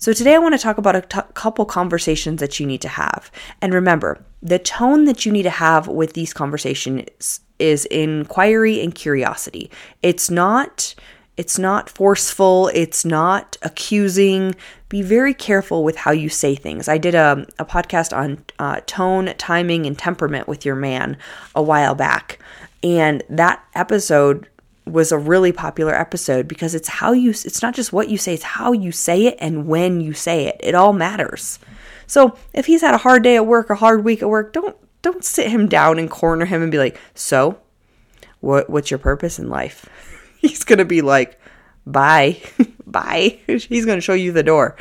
So, 0.00 0.14
today 0.14 0.34
I 0.34 0.38
want 0.38 0.54
to 0.54 0.58
talk 0.58 0.78
about 0.78 0.96
a 0.96 1.02
t- 1.02 1.20
couple 1.34 1.66
conversations 1.66 2.40
that 2.40 2.58
you 2.58 2.64
need 2.64 2.80
to 2.80 2.88
have. 2.88 3.30
And 3.60 3.74
remember, 3.74 4.24
the 4.42 4.58
tone 4.58 5.04
that 5.04 5.26
you 5.26 5.30
need 5.30 5.42
to 5.42 5.50
have 5.50 5.88
with 5.88 6.14
these 6.14 6.32
conversations 6.32 7.40
is 7.58 7.84
inquiry 7.84 8.80
and 8.80 8.94
curiosity. 8.94 9.70
It's 10.02 10.30
not 10.30 10.94
it's 11.36 11.58
not 11.58 11.90
forceful, 11.90 12.70
it's 12.72 13.04
not 13.04 13.58
accusing. 13.60 14.54
Be 14.88 15.02
very 15.02 15.34
careful 15.34 15.84
with 15.84 15.96
how 15.96 16.12
you 16.12 16.30
say 16.30 16.54
things. 16.54 16.88
I 16.88 16.96
did 16.96 17.14
a, 17.14 17.46
a 17.58 17.66
podcast 17.66 18.16
on 18.16 18.42
uh, 18.58 18.80
tone, 18.86 19.34
timing, 19.36 19.84
and 19.84 19.98
temperament 19.98 20.48
with 20.48 20.64
your 20.64 20.76
man 20.76 21.18
a 21.54 21.62
while 21.62 21.94
back. 21.94 22.38
And 22.82 23.22
that 23.28 23.62
episode 23.74 24.48
was 24.86 25.12
a 25.12 25.18
really 25.18 25.52
popular 25.52 25.94
episode 25.94 26.48
because 26.48 26.74
it's 26.74 26.88
how 26.88 27.12
you 27.12 27.30
it's 27.30 27.62
not 27.62 27.74
just 27.74 27.92
what 27.92 28.08
you 28.08 28.18
say 28.18 28.34
it's 28.34 28.42
how 28.42 28.72
you 28.72 28.90
say 28.90 29.26
it 29.26 29.36
and 29.38 29.66
when 29.66 30.00
you 30.00 30.12
say 30.12 30.46
it. 30.46 30.56
It 30.60 30.74
all 30.74 30.92
matters. 30.92 31.58
So 32.06 32.36
if 32.52 32.66
he's 32.66 32.80
had 32.80 32.94
a 32.94 32.98
hard 32.98 33.22
day 33.22 33.36
at 33.36 33.46
work 33.46 33.70
a 33.70 33.74
hard 33.74 34.04
week 34.04 34.22
at 34.22 34.28
work 34.28 34.52
don't 34.52 34.76
don't 35.02 35.24
sit 35.24 35.50
him 35.50 35.68
down 35.68 35.98
and 35.98 36.10
corner 36.10 36.44
him 36.44 36.62
and 36.62 36.72
be 36.72 36.78
like 36.78 36.98
so 37.14 37.58
what 38.40 38.68
what's 38.68 38.90
your 38.90 38.98
purpose 38.98 39.38
in 39.38 39.48
life? 39.48 39.88
He's 40.38 40.64
going 40.64 40.78
to 40.78 40.84
be 40.84 41.02
like 41.02 41.38
bye 41.86 42.40
bye. 42.86 43.38
He's 43.46 43.84
going 43.84 43.98
to 43.98 44.02
show 44.02 44.14
you 44.14 44.32
the 44.32 44.42
door. 44.42 44.76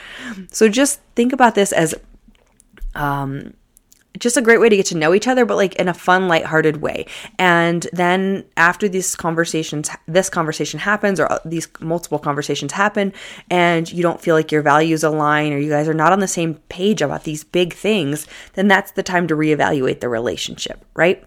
So 0.51 0.69
just 0.69 1.01
think 1.15 1.33
about 1.33 1.55
this 1.55 1.71
as 1.71 1.93
um 2.95 3.53
just 4.17 4.37
a 4.37 4.41
great 4.41 4.59
way 4.59 4.69
to 4.69 4.75
get 4.75 4.87
to 4.87 4.97
know 4.97 5.13
each 5.13 5.27
other, 5.27 5.45
but 5.45 5.55
like 5.55 5.75
in 5.75 5.87
a 5.87 5.93
fun, 5.93 6.27
lighthearted 6.27 6.77
way. 6.77 7.05
And 7.37 7.87
then 7.93 8.43
after 8.57 8.89
these 8.89 9.15
conversations, 9.15 9.89
this 10.07 10.29
conversation 10.29 10.79
happens, 10.79 11.19
or 11.19 11.31
uh, 11.31 11.39
these 11.45 11.67
multiple 11.79 12.19
conversations 12.19 12.71
happen, 12.71 13.13
and 13.49 13.91
you 13.91 14.01
don't 14.01 14.21
feel 14.21 14.35
like 14.35 14.51
your 14.51 14.61
values 14.61 15.03
align, 15.03 15.53
or 15.53 15.57
you 15.57 15.69
guys 15.69 15.87
are 15.87 15.93
not 15.93 16.11
on 16.11 16.19
the 16.19 16.27
same 16.27 16.55
page 16.69 17.01
about 17.01 17.23
these 17.23 17.43
big 17.43 17.73
things, 17.73 18.27
then 18.53 18.67
that's 18.67 18.91
the 18.91 19.03
time 19.03 19.27
to 19.27 19.35
reevaluate 19.35 19.99
the 19.99 20.09
relationship, 20.09 20.83
right? 20.95 21.23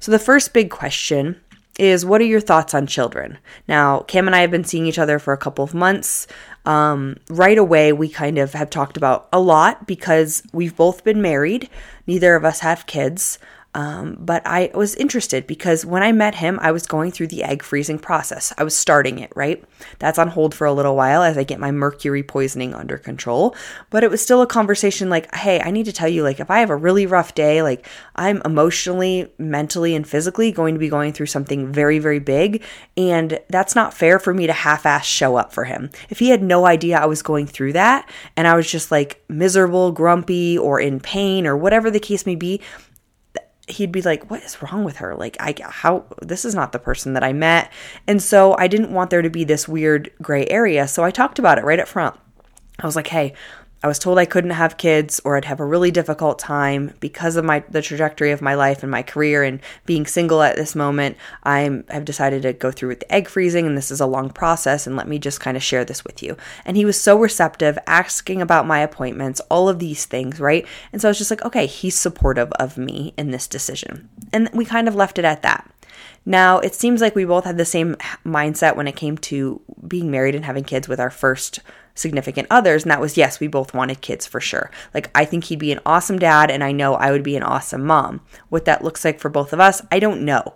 So 0.00 0.10
the 0.10 0.18
first 0.18 0.52
big 0.52 0.70
question 0.70 1.40
is 1.78 2.04
what 2.04 2.20
are 2.20 2.24
your 2.24 2.40
thoughts 2.40 2.74
on 2.74 2.86
children? 2.86 3.38
Now, 3.66 4.00
Cam 4.00 4.26
and 4.26 4.36
I 4.36 4.40
have 4.40 4.50
been 4.50 4.64
seeing 4.64 4.86
each 4.86 4.98
other 4.98 5.18
for 5.18 5.32
a 5.32 5.38
couple 5.38 5.64
of 5.64 5.74
months 5.74 6.26
um, 6.64 7.16
right 7.28 7.58
away, 7.58 7.92
we 7.92 8.08
kind 8.08 8.38
of 8.38 8.52
have 8.52 8.70
talked 8.70 8.96
about 8.96 9.28
a 9.32 9.40
lot 9.40 9.86
because 9.86 10.42
we've 10.52 10.76
both 10.76 11.04
been 11.04 11.20
married. 11.20 11.68
Neither 12.06 12.36
of 12.36 12.44
us 12.44 12.60
have 12.60 12.86
kids. 12.86 13.38
Um, 13.74 14.18
but 14.20 14.42
I 14.44 14.70
was 14.74 14.94
interested 14.96 15.46
because 15.46 15.86
when 15.86 16.02
I 16.02 16.12
met 16.12 16.34
him, 16.34 16.58
I 16.60 16.72
was 16.72 16.86
going 16.86 17.10
through 17.10 17.28
the 17.28 17.42
egg 17.42 17.62
freezing 17.62 17.98
process. 17.98 18.52
I 18.58 18.64
was 18.64 18.76
starting 18.76 19.18
it, 19.18 19.32
right? 19.34 19.64
That's 19.98 20.18
on 20.18 20.28
hold 20.28 20.54
for 20.54 20.66
a 20.66 20.72
little 20.72 20.94
while 20.94 21.22
as 21.22 21.38
I 21.38 21.44
get 21.44 21.58
my 21.58 21.70
mercury 21.70 22.22
poisoning 22.22 22.74
under 22.74 22.98
control. 22.98 23.56
But 23.88 24.04
it 24.04 24.10
was 24.10 24.22
still 24.22 24.42
a 24.42 24.46
conversation 24.46 25.08
like, 25.08 25.34
hey, 25.34 25.60
I 25.60 25.70
need 25.70 25.86
to 25.86 25.92
tell 25.92 26.08
you, 26.08 26.22
like, 26.22 26.38
if 26.38 26.50
I 26.50 26.60
have 26.60 26.68
a 26.68 26.76
really 26.76 27.06
rough 27.06 27.34
day, 27.34 27.62
like, 27.62 27.88
I'm 28.14 28.42
emotionally, 28.44 29.32
mentally, 29.38 29.94
and 29.94 30.06
physically 30.06 30.52
going 30.52 30.74
to 30.74 30.80
be 30.80 30.90
going 30.90 31.14
through 31.14 31.26
something 31.26 31.72
very, 31.72 31.98
very 31.98 32.18
big. 32.18 32.62
And 32.96 33.40
that's 33.48 33.74
not 33.74 33.94
fair 33.94 34.18
for 34.18 34.34
me 34.34 34.46
to 34.46 34.52
half 34.52 34.84
ass 34.84 35.06
show 35.06 35.36
up 35.36 35.52
for 35.52 35.64
him. 35.64 35.90
If 36.10 36.18
he 36.18 36.28
had 36.28 36.42
no 36.42 36.66
idea 36.66 36.98
I 36.98 37.06
was 37.06 37.22
going 37.22 37.46
through 37.46 37.72
that 37.72 38.08
and 38.36 38.46
I 38.46 38.54
was 38.54 38.70
just 38.70 38.90
like 38.90 39.22
miserable, 39.28 39.92
grumpy, 39.92 40.58
or 40.58 40.78
in 40.78 41.00
pain, 41.00 41.46
or 41.46 41.56
whatever 41.56 41.90
the 41.90 42.00
case 42.00 42.26
may 42.26 42.34
be, 42.34 42.60
he'd 43.72 43.92
be 43.92 44.02
like, 44.02 44.30
"What 44.30 44.42
is 44.42 44.62
wrong 44.62 44.84
with 44.84 44.96
her? 44.96 45.14
Like, 45.14 45.36
I 45.40 45.54
how 45.62 46.04
this 46.20 46.44
is 46.44 46.54
not 46.54 46.72
the 46.72 46.78
person 46.78 47.12
that 47.14 47.24
I 47.24 47.32
met." 47.32 47.72
And 48.06 48.22
so 48.22 48.56
I 48.58 48.68
didn't 48.68 48.92
want 48.92 49.10
there 49.10 49.22
to 49.22 49.30
be 49.30 49.44
this 49.44 49.68
weird 49.68 50.10
gray 50.20 50.46
area. 50.46 50.86
So 50.88 51.04
I 51.04 51.10
talked 51.10 51.38
about 51.38 51.58
it 51.58 51.64
right 51.64 51.80
up 51.80 51.88
front. 51.88 52.16
I 52.80 52.86
was 52.86 52.96
like, 52.96 53.08
"Hey, 53.08 53.34
I 53.84 53.88
was 53.88 53.98
told 53.98 54.18
I 54.18 54.26
couldn't 54.26 54.50
have 54.50 54.76
kids 54.76 55.20
or 55.24 55.36
I'd 55.36 55.44
have 55.44 55.58
a 55.58 55.64
really 55.64 55.90
difficult 55.90 56.38
time 56.38 56.94
because 57.00 57.34
of 57.36 57.44
my 57.44 57.64
the 57.68 57.82
trajectory 57.82 58.30
of 58.30 58.40
my 58.40 58.54
life 58.54 58.82
and 58.82 58.90
my 58.90 59.02
career 59.02 59.42
and 59.42 59.60
being 59.86 60.06
single 60.06 60.42
at 60.42 60.54
this 60.54 60.76
moment. 60.76 61.16
I 61.42 61.82
have 61.88 62.04
decided 62.04 62.42
to 62.42 62.52
go 62.52 62.70
through 62.70 62.90
with 62.90 63.00
the 63.00 63.12
egg 63.12 63.28
freezing 63.28 63.66
and 63.66 63.76
this 63.76 63.90
is 63.90 64.00
a 64.00 64.06
long 64.06 64.30
process 64.30 64.86
and 64.86 64.94
let 64.94 65.08
me 65.08 65.18
just 65.18 65.40
kind 65.40 65.56
of 65.56 65.62
share 65.62 65.84
this 65.84 66.04
with 66.04 66.22
you. 66.22 66.36
And 66.64 66.76
he 66.76 66.84
was 66.84 67.00
so 67.00 67.18
receptive, 67.18 67.76
asking 67.86 68.40
about 68.40 68.66
my 68.66 68.78
appointments, 68.78 69.40
all 69.50 69.68
of 69.68 69.80
these 69.80 70.06
things, 70.06 70.38
right? 70.38 70.64
And 70.92 71.02
so 71.02 71.08
I 71.08 71.10
was 71.10 71.18
just 71.18 71.30
like, 71.30 71.44
okay, 71.44 71.66
he's 71.66 71.98
supportive 71.98 72.52
of 72.52 72.78
me 72.78 73.14
in 73.16 73.32
this 73.32 73.48
decision. 73.48 74.08
And 74.32 74.48
we 74.52 74.64
kind 74.64 74.86
of 74.86 74.94
left 74.94 75.18
it 75.18 75.24
at 75.24 75.42
that. 75.42 75.68
Now, 76.24 76.60
it 76.60 76.74
seems 76.74 77.00
like 77.00 77.16
we 77.16 77.24
both 77.24 77.44
had 77.44 77.56
the 77.56 77.64
same 77.64 77.96
mindset 78.24 78.76
when 78.76 78.86
it 78.86 78.94
came 78.94 79.18
to 79.18 79.60
being 79.86 80.10
married 80.10 80.36
and 80.36 80.44
having 80.44 80.62
kids 80.62 80.86
with 80.86 81.00
our 81.00 81.10
first 81.10 81.60
significant 81.94 82.48
others, 82.50 82.82
and 82.82 82.90
that 82.90 83.00
was 83.00 83.16
yes, 83.16 83.40
we 83.40 83.46
both 83.46 83.74
wanted 83.74 84.00
kids 84.00 84.26
for 84.26 84.40
sure. 84.40 84.70
Like, 84.94 85.10
I 85.14 85.24
think 85.24 85.44
he'd 85.44 85.58
be 85.58 85.72
an 85.72 85.80
awesome 85.84 86.18
dad, 86.18 86.50
and 86.50 86.62
I 86.64 86.72
know 86.72 86.94
I 86.94 87.10
would 87.10 87.22
be 87.22 87.36
an 87.36 87.42
awesome 87.42 87.84
mom. 87.84 88.20
What 88.48 88.64
that 88.64 88.84
looks 88.84 89.04
like 89.04 89.20
for 89.20 89.28
both 89.28 89.52
of 89.52 89.60
us, 89.60 89.82
I 89.90 89.98
don't 89.98 90.24
know. 90.24 90.54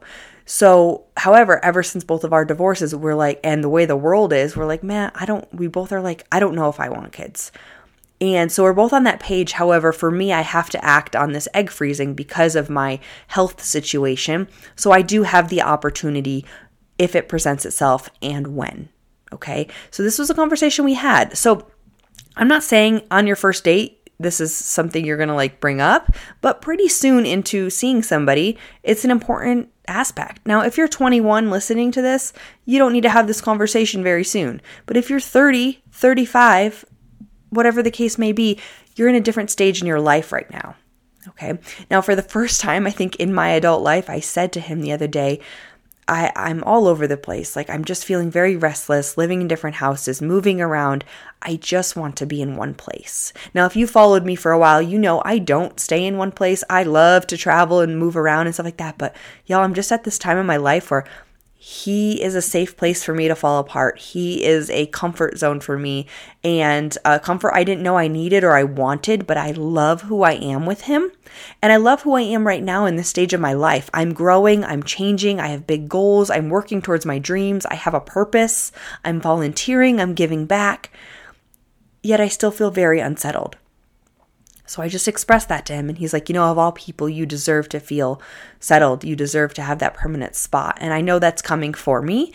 So, 0.48 1.04
however, 1.16 1.62
ever 1.64 1.82
since 1.82 2.04
both 2.04 2.22
of 2.22 2.32
our 2.32 2.44
divorces, 2.44 2.94
we're 2.94 3.16
like, 3.16 3.40
and 3.42 3.64
the 3.64 3.68
way 3.68 3.84
the 3.84 3.96
world 3.96 4.32
is, 4.32 4.56
we're 4.56 4.64
like, 4.64 4.84
man, 4.84 5.10
I 5.14 5.26
don't, 5.26 5.52
we 5.52 5.66
both 5.66 5.90
are 5.90 6.00
like, 6.00 6.24
I 6.30 6.38
don't 6.38 6.54
know 6.54 6.68
if 6.68 6.78
I 6.78 6.88
want 6.88 7.12
kids. 7.12 7.50
And 8.20 8.50
so 8.50 8.62
we're 8.62 8.72
both 8.72 8.92
on 8.92 9.02
that 9.04 9.20
page. 9.20 9.52
However, 9.52 9.92
for 9.92 10.10
me, 10.10 10.32
I 10.32 10.40
have 10.40 10.70
to 10.70 10.84
act 10.84 11.14
on 11.14 11.32
this 11.32 11.48
egg 11.52 11.68
freezing 11.70 12.14
because 12.14 12.56
of 12.56 12.70
my 12.70 13.00
health 13.26 13.62
situation. 13.62 14.48
So 14.74 14.92
I 14.92 15.02
do 15.02 15.24
have 15.24 15.48
the 15.48 15.62
opportunity 15.62 16.46
if 16.96 17.14
it 17.14 17.28
presents 17.28 17.66
itself 17.66 18.08
and 18.22 18.56
when. 18.56 18.88
Okay. 19.32 19.68
So 19.90 20.02
this 20.02 20.18
was 20.18 20.30
a 20.30 20.34
conversation 20.34 20.84
we 20.84 20.94
had. 20.94 21.36
So 21.36 21.66
I'm 22.36 22.48
not 22.48 22.62
saying 22.62 23.02
on 23.10 23.26
your 23.26 23.36
first 23.36 23.64
date, 23.64 24.10
this 24.18 24.40
is 24.40 24.54
something 24.54 25.04
you're 25.04 25.16
going 25.16 25.28
to 25.28 25.34
like 25.34 25.60
bring 25.60 25.80
up, 25.80 26.14
but 26.40 26.62
pretty 26.62 26.88
soon 26.88 27.26
into 27.26 27.68
seeing 27.68 28.02
somebody, 28.02 28.56
it's 28.82 29.04
an 29.04 29.10
important 29.10 29.70
aspect. 29.88 30.46
Now, 30.46 30.62
if 30.62 30.78
you're 30.78 30.88
21 30.88 31.50
listening 31.50 31.90
to 31.92 32.02
this, 32.02 32.32
you 32.64 32.78
don't 32.78 32.92
need 32.92 33.02
to 33.02 33.10
have 33.10 33.26
this 33.26 33.40
conversation 33.40 34.02
very 34.02 34.24
soon. 34.24 34.62
But 34.86 34.96
if 34.96 35.10
you're 35.10 35.20
30, 35.20 35.82
35, 35.92 36.84
whatever 37.50 37.82
the 37.82 37.90
case 37.90 38.16
may 38.16 38.32
be, 38.32 38.58
you're 38.94 39.08
in 39.08 39.14
a 39.14 39.20
different 39.20 39.50
stage 39.50 39.80
in 39.80 39.86
your 39.86 40.00
life 40.00 40.32
right 40.32 40.50
now. 40.50 40.76
Okay. 41.28 41.58
Now, 41.90 42.00
for 42.00 42.14
the 42.14 42.22
first 42.36 42.60
time, 42.60 42.86
I 42.86 42.90
think 42.90 43.16
in 43.16 43.34
my 43.34 43.50
adult 43.50 43.82
life, 43.82 44.08
I 44.08 44.20
said 44.20 44.52
to 44.54 44.60
him 44.60 44.80
the 44.80 44.92
other 44.92 45.08
day, 45.08 45.40
I, 46.08 46.30
I'm 46.36 46.62
all 46.62 46.86
over 46.86 47.06
the 47.06 47.16
place. 47.16 47.56
Like, 47.56 47.68
I'm 47.68 47.84
just 47.84 48.04
feeling 48.04 48.30
very 48.30 48.56
restless, 48.56 49.18
living 49.18 49.40
in 49.40 49.48
different 49.48 49.76
houses, 49.76 50.22
moving 50.22 50.60
around. 50.60 51.04
I 51.42 51.56
just 51.56 51.96
want 51.96 52.16
to 52.16 52.26
be 52.26 52.40
in 52.40 52.56
one 52.56 52.74
place. 52.74 53.32
Now, 53.54 53.66
if 53.66 53.74
you 53.74 53.88
followed 53.88 54.24
me 54.24 54.36
for 54.36 54.52
a 54.52 54.58
while, 54.58 54.80
you 54.80 54.98
know 54.98 55.20
I 55.24 55.38
don't 55.38 55.80
stay 55.80 56.04
in 56.06 56.16
one 56.16 56.30
place. 56.30 56.62
I 56.70 56.84
love 56.84 57.26
to 57.28 57.36
travel 57.36 57.80
and 57.80 57.98
move 57.98 58.16
around 58.16 58.46
and 58.46 58.54
stuff 58.54 58.64
like 58.64 58.76
that. 58.76 58.98
But 58.98 59.16
y'all, 59.46 59.64
I'm 59.64 59.74
just 59.74 59.90
at 59.90 60.04
this 60.04 60.18
time 60.18 60.38
in 60.38 60.46
my 60.46 60.58
life 60.58 60.90
where 60.90 61.04
he 61.58 62.22
is 62.22 62.34
a 62.34 62.42
safe 62.42 62.76
place 62.76 63.02
for 63.02 63.14
me 63.14 63.28
to 63.28 63.34
fall 63.34 63.58
apart. 63.58 63.98
He 63.98 64.44
is 64.44 64.68
a 64.68 64.86
comfort 64.86 65.38
zone 65.38 65.60
for 65.60 65.78
me 65.78 66.06
and 66.44 66.96
a 67.04 67.18
comfort 67.18 67.52
I 67.54 67.64
didn't 67.64 67.82
know 67.82 67.96
I 67.96 68.08
needed 68.08 68.44
or 68.44 68.52
I 68.52 68.62
wanted, 68.62 69.26
but 69.26 69.38
I 69.38 69.52
love 69.52 70.02
who 70.02 70.22
I 70.22 70.32
am 70.32 70.66
with 70.66 70.82
him. 70.82 71.10
And 71.62 71.72
I 71.72 71.76
love 71.76 72.02
who 72.02 72.14
I 72.14 72.20
am 72.20 72.46
right 72.46 72.62
now 72.62 72.84
in 72.84 72.96
this 72.96 73.08
stage 73.08 73.32
of 73.32 73.40
my 73.40 73.54
life. 73.54 73.88
I'm 73.94 74.12
growing, 74.12 74.64
I'm 74.64 74.82
changing, 74.82 75.40
I 75.40 75.48
have 75.48 75.66
big 75.66 75.88
goals, 75.88 76.30
I'm 76.30 76.50
working 76.50 76.82
towards 76.82 77.06
my 77.06 77.18
dreams, 77.18 77.64
I 77.66 77.74
have 77.74 77.94
a 77.94 78.00
purpose, 78.00 78.70
I'm 79.02 79.20
volunteering, 79.20 79.98
I'm 79.98 80.14
giving 80.14 80.44
back. 80.44 80.90
Yet 82.02 82.20
I 82.20 82.28
still 82.28 82.50
feel 82.50 82.70
very 82.70 83.00
unsettled. 83.00 83.56
So 84.66 84.82
I 84.82 84.88
just 84.88 85.08
expressed 85.08 85.48
that 85.48 85.66
to 85.66 85.72
him, 85.74 85.88
and 85.88 85.98
he's 85.98 86.12
like, 86.12 86.28
You 86.28 86.34
know, 86.34 86.50
of 86.50 86.58
all 86.58 86.72
people, 86.72 87.08
you 87.08 87.26
deserve 87.26 87.68
to 87.70 87.80
feel 87.80 88.20
settled. 88.60 89.04
You 89.04 89.16
deserve 89.16 89.54
to 89.54 89.62
have 89.62 89.78
that 89.78 89.94
permanent 89.94 90.34
spot. 90.34 90.78
And 90.80 90.92
I 90.92 91.00
know 91.00 91.18
that's 91.18 91.42
coming 91.42 91.74
for 91.74 92.02
me. 92.02 92.32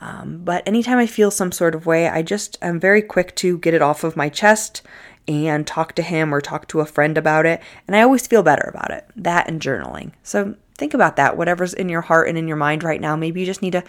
Um, 0.00 0.40
but 0.42 0.66
anytime 0.66 0.98
I 0.98 1.06
feel 1.06 1.30
some 1.30 1.52
sort 1.52 1.74
of 1.74 1.86
way, 1.86 2.08
I 2.08 2.22
just 2.22 2.56
am 2.62 2.80
very 2.80 3.02
quick 3.02 3.36
to 3.36 3.58
get 3.58 3.74
it 3.74 3.82
off 3.82 4.04
of 4.04 4.16
my 4.16 4.28
chest 4.28 4.82
and 5.28 5.66
talk 5.66 5.94
to 5.94 6.02
him 6.02 6.34
or 6.34 6.40
talk 6.40 6.66
to 6.68 6.80
a 6.80 6.86
friend 6.86 7.16
about 7.16 7.46
it. 7.46 7.60
And 7.86 7.94
I 7.94 8.02
always 8.02 8.26
feel 8.26 8.42
better 8.42 8.68
about 8.68 8.90
it. 8.90 9.06
That 9.16 9.48
and 9.48 9.60
journaling. 9.60 10.12
So 10.22 10.56
think 10.76 10.94
about 10.94 11.16
that. 11.16 11.36
Whatever's 11.36 11.74
in 11.74 11.88
your 11.88 12.00
heart 12.00 12.28
and 12.28 12.38
in 12.38 12.48
your 12.48 12.56
mind 12.56 12.82
right 12.82 13.00
now, 13.00 13.16
maybe 13.16 13.40
you 13.40 13.46
just 13.46 13.62
need 13.62 13.72
to 13.72 13.84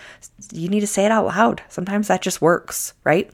you 0.52 0.70
need 0.70 0.82
to 0.82 0.88
say 0.88 1.06
it 1.06 1.12
out 1.12 1.25
loud. 1.25 1.62
Sometimes 1.70 2.08
that 2.08 2.22
just 2.22 2.42
works, 2.42 2.94
right? 3.04 3.32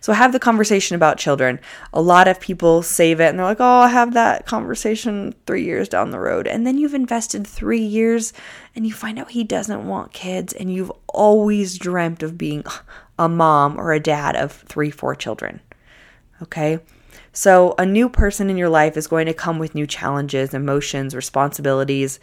So 0.00 0.12
have 0.12 0.32
the 0.32 0.38
conversation 0.38 0.94
about 0.94 1.18
children. 1.18 1.58
A 1.92 2.00
lot 2.00 2.28
of 2.28 2.40
people 2.40 2.82
save 2.82 3.20
it 3.20 3.28
and 3.28 3.38
they're 3.38 3.46
like, 3.46 3.60
oh, 3.60 3.80
I'll 3.80 3.88
have 3.88 4.14
that 4.14 4.46
conversation 4.46 5.34
three 5.46 5.64
years 5.64 5.88
down 5.88 6.10
the 6.10 6.20
road. 6.20 6.46
And 6.46 6.66
then 6.66 6.78
you've 6.78 6.94
invested 6.94 7.46
three 7.46 7.80
years 7.80 8.32
and 8.74 8.86
you 8.86 8.92
find 8.92 9.18
out 9.18 9.30
he 9.30 9.44
doesn't 9.44 9.86
want 9.86 10.12
kids 10.12 10.52
and 10.52 10.72
you've 10.72 10.92
always 11.08 11.78
dreamt 11.78 12.22
of 12.22 12.38
being 12.38 12.64
a 13.18 13.28
mom 13.28 13.78
or 13.80 13.92
a 13.92 14.00
dad 14.00 14.36
of 14.36 14.52
three, 14.52 14.90
four 14.90 15.14
children. 15.14 15.60
Okay? 16.42 16.78
So 17.32 17.74
a 17.78 17.84
new 17.84 18.08
person 18.08 18.48
in 18.48 18.56
your 18.56 18.68
life 18.68 18.96
is 18.96 19.06
going 19.06 19.26
to 19.26 19.34
come 19.34 19.58
with 19.58 19.74
new 19.74 19.86
challenges, 19.86 20.54
emotions, 20.54 21.14
responsibilities. 21.14 22.18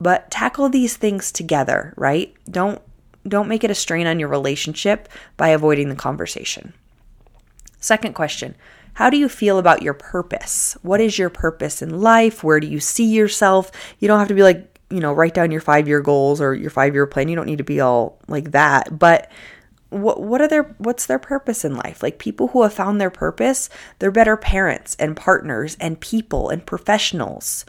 But 0.00 0.30
tackle 0.30 0.68
these 0.68 0.96
things 0.96 1.32
together, 1.32 1.94
right? 1.96 2.34
Don't 2.50 2.80
don't 3.26 3.48
make 3.48 3.64
it 3.64 3.70
a 3.70 3.74
strain 3.74 4.06
on 4.06 4.20
your 4.20 4.28
relationship 4.28 5.08
by 5.36 5.48
avoiding 5.48 5.88
the 5.88 5.96
conversation. 5.96 6.72
Second 7.80 8.14
question 8.14 8.54
How 8.94 9.10
do 9.10 9.16
you 9.16 9.28
feel 9.28 9.58
about 9.58 9.82
your 9.82 9.94
purpose? 9.94 10.76
What 10.82 11.00
is 11.00 11.18
your 11.18 11.30
purpose 11.30 11.82
in 11.82 12.00
life? 12.00 12.44
Where 12.44 12.60
do 12.60 12.66
you 12.66 12.80
see 12.80 13.06
yourself? 13.06 13.70
You 13.98 14.08
don't 14.08 14.18
have 14.18 14.28
to 14.28 14.34
be 14.34 14.42
like, 14.42 14.78
you 14.90 15.00
know, 15.00 15.12
write 15.12 15.34
down 15.34 15.50
your 15.50 15.60
five 15.60 15.88
year 15.88 16.00
goals 16.00 16.40
or 16.40 16.54
your 16.54 16.70
five 16.70 16.94
year 16.94 17.06
plan. 17.06 17.28
You 17.28 17.36
don't 17.36 17.46
need 17.46 17.58
to 17.58 17.64
be 17.64 17.80
all 17.80 18.18
like 18.28 18.52
that. 18.52 18.98
But 18.98 19.30
what 19.90 20.20
what 20.20 20.40
are 20.40 20.48
their 20.48 20.64
what's 20.78 21.06
their 21.06 21.18
purpose 21.18 21.64
in 21.64 21.76
life 21.76 22.02
like 22.02 22.18
people 22.18 22.48
who 22.48 22.62
have 22.62 22.72
found 22.72 23.00
their 23.00 23.10
purpose 23.10 23.70
they're 23.98 24.10
better 24.10 24.36
parents 24.36 24.96
and 24.98 25.16
partners 25.16 25.76
and 25.78 26.00
people 26.00 26.48
and 26.48 26.66
professionals 26.66 27.64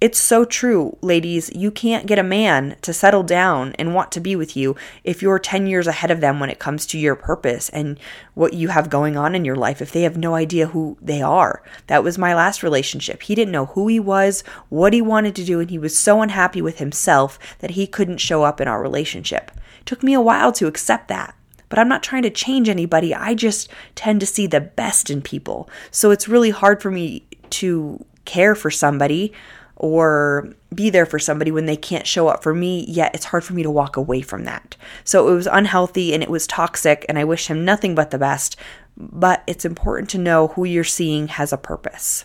it's 0.00 0.20
so 0.20 0.44
true, 0.44 0.96
ladies. 1.02 1.50
You 1.54 1.72
can't 1.72 2.06
get 2.06 2.20
a 2.20 2.22
man 2.22 2.76
to 2.82 2.92
settle 2.92 3.24
down 3.24 3.72
and 3.78 3.94
want 3.94 4.12
to 4.12 4.20
be 4.20 4.36
with 4.36 4.56
you 4.56 4.76
if 5.02 5.22
you're 5.22 5.40
10 5.40 5.66
years 5.66 5.88
ahead 5.88 6.12
of 6.12 6.20
them 6.20 6.38
when 6.38 6.50
it 6.50 6.60
comes 6.60 6.86
to 6.86 6.98
your 6.98 7.16
purpose 7.16 7.68
and 7.70 7.98
what 8.34 8.52
you 8.52 8.68
have 8.68 8.90
going 8.90 9.16
on 9.16 9.34
in 9.34 9.44
your 9.44 9.56
life, 9.56 9.82
if 9.82 9.90
they 9.90 10.02
have 10.02 10.16
no 10.16 10.36
idea 10.36 10.68
who 10.68 10.96
they 11.02 11.20
are. 11.20 11.64
That 11.88 12.04
was 12.04 12.16
my 12.16 12.32
last 12.32 12.62
relationship. 12.62 13.22
He 13.22 13.34
didn't 13.34 13.50
know 13.50 13.66
who 13.66 13.88
he 13.88 13.98
was, 13.98 14.42
what 14.68 14.92
he 14.92 15.02
wanted 15.02 15.34
to 15.34 15.44
do, 15.44 15.58
and 15.58 15.68
he 15.68 15.78
was 15.78 15.98
so 15.98 16.22
unhappy 16.22 16.62
with 16.62 16.78
himself 16.78 17.36
that 17.58 17.70
he 17.70 17.88
couldn't 17.88 18.18
show 18.18 18.44
up 18.44 18.60
in 18.60 18.68
our 18.68 18.80
relationship. 18.80 19.50
It 19.80 19.86
took 19.86 20.04
me 20.04 20.14
a 20.14 20.20
while 20.20 20.52
to 20.52 20.68
accept 20.68 21.08
that. 21.08 21.34
But 21.68 21.78
I'm 21.78 21.88
not 21.88 22.02
trying 22.02 22.22
to 22.22 22.30
change 22.30 22.68
anybody. 22.68 23.14
I 23.14 23.34
just 23.34 23.68
tend 23.94 24.20
to 24.20 24.26
see 24.26 24.46
the 24.46 24.60
best 24.60 25.10
in 25.10 25.20
people. 25.20 25.68
So 25.90 26.10
it's 26.10 26.28
really 26.28 26.50
hard 26.50 26.80
for 26.80 26.90
me 26.90 27.26
to 27.50 28.04
care 28.24 28.54
for 28.54 28.70
somebody 28.70 29.32
or 29.78 30.52
be 30.74 30.90
there 30.90 31.06
for 31.06 31.18
somebody 31.18 31.50
when 31.50 31.66
they 31.66 31.76
can't 31.76 32.06
show 32.06 32.28
up 32.28 32.42
for 32.42 32.52
me, 32.52 32.84
yet 32.88 33.14
it's 33.14 33.26
hard 33.26 33.44
for 33.44 33.54
me 33.54 33.62
to 33.62 33.70
walk 33.70 33.96
away 33.96 34.20
from 34.20 34.44
that. 34.44 34.76
So 35.04 35.28
it 35.28 35.34
was 35.34 35.46
unhealthy 35.46 36.12
and 36.12 36.22
it 36.22 36.30
was 36.30 36.46
toxic, 36.46 37.06
and 37.08 37.18
I 37.18 37.24
wish 37.24 37.46
him 37.46 37.64
nothing 37.64 37.94
but 37.94 38.10
the 38.10 38.18
best. 38.18 38.56
But 38.96 39.44
it's 39.46 39.64
important 39.64 40.10
to 40.10 40.18
know 40.18 40.48
who 40.48 40.64
you're 40.64 40.84
seeing 40.84 41.28
has 41.28 41.52
a 41.52 41.56
purpose. 41.56 42.24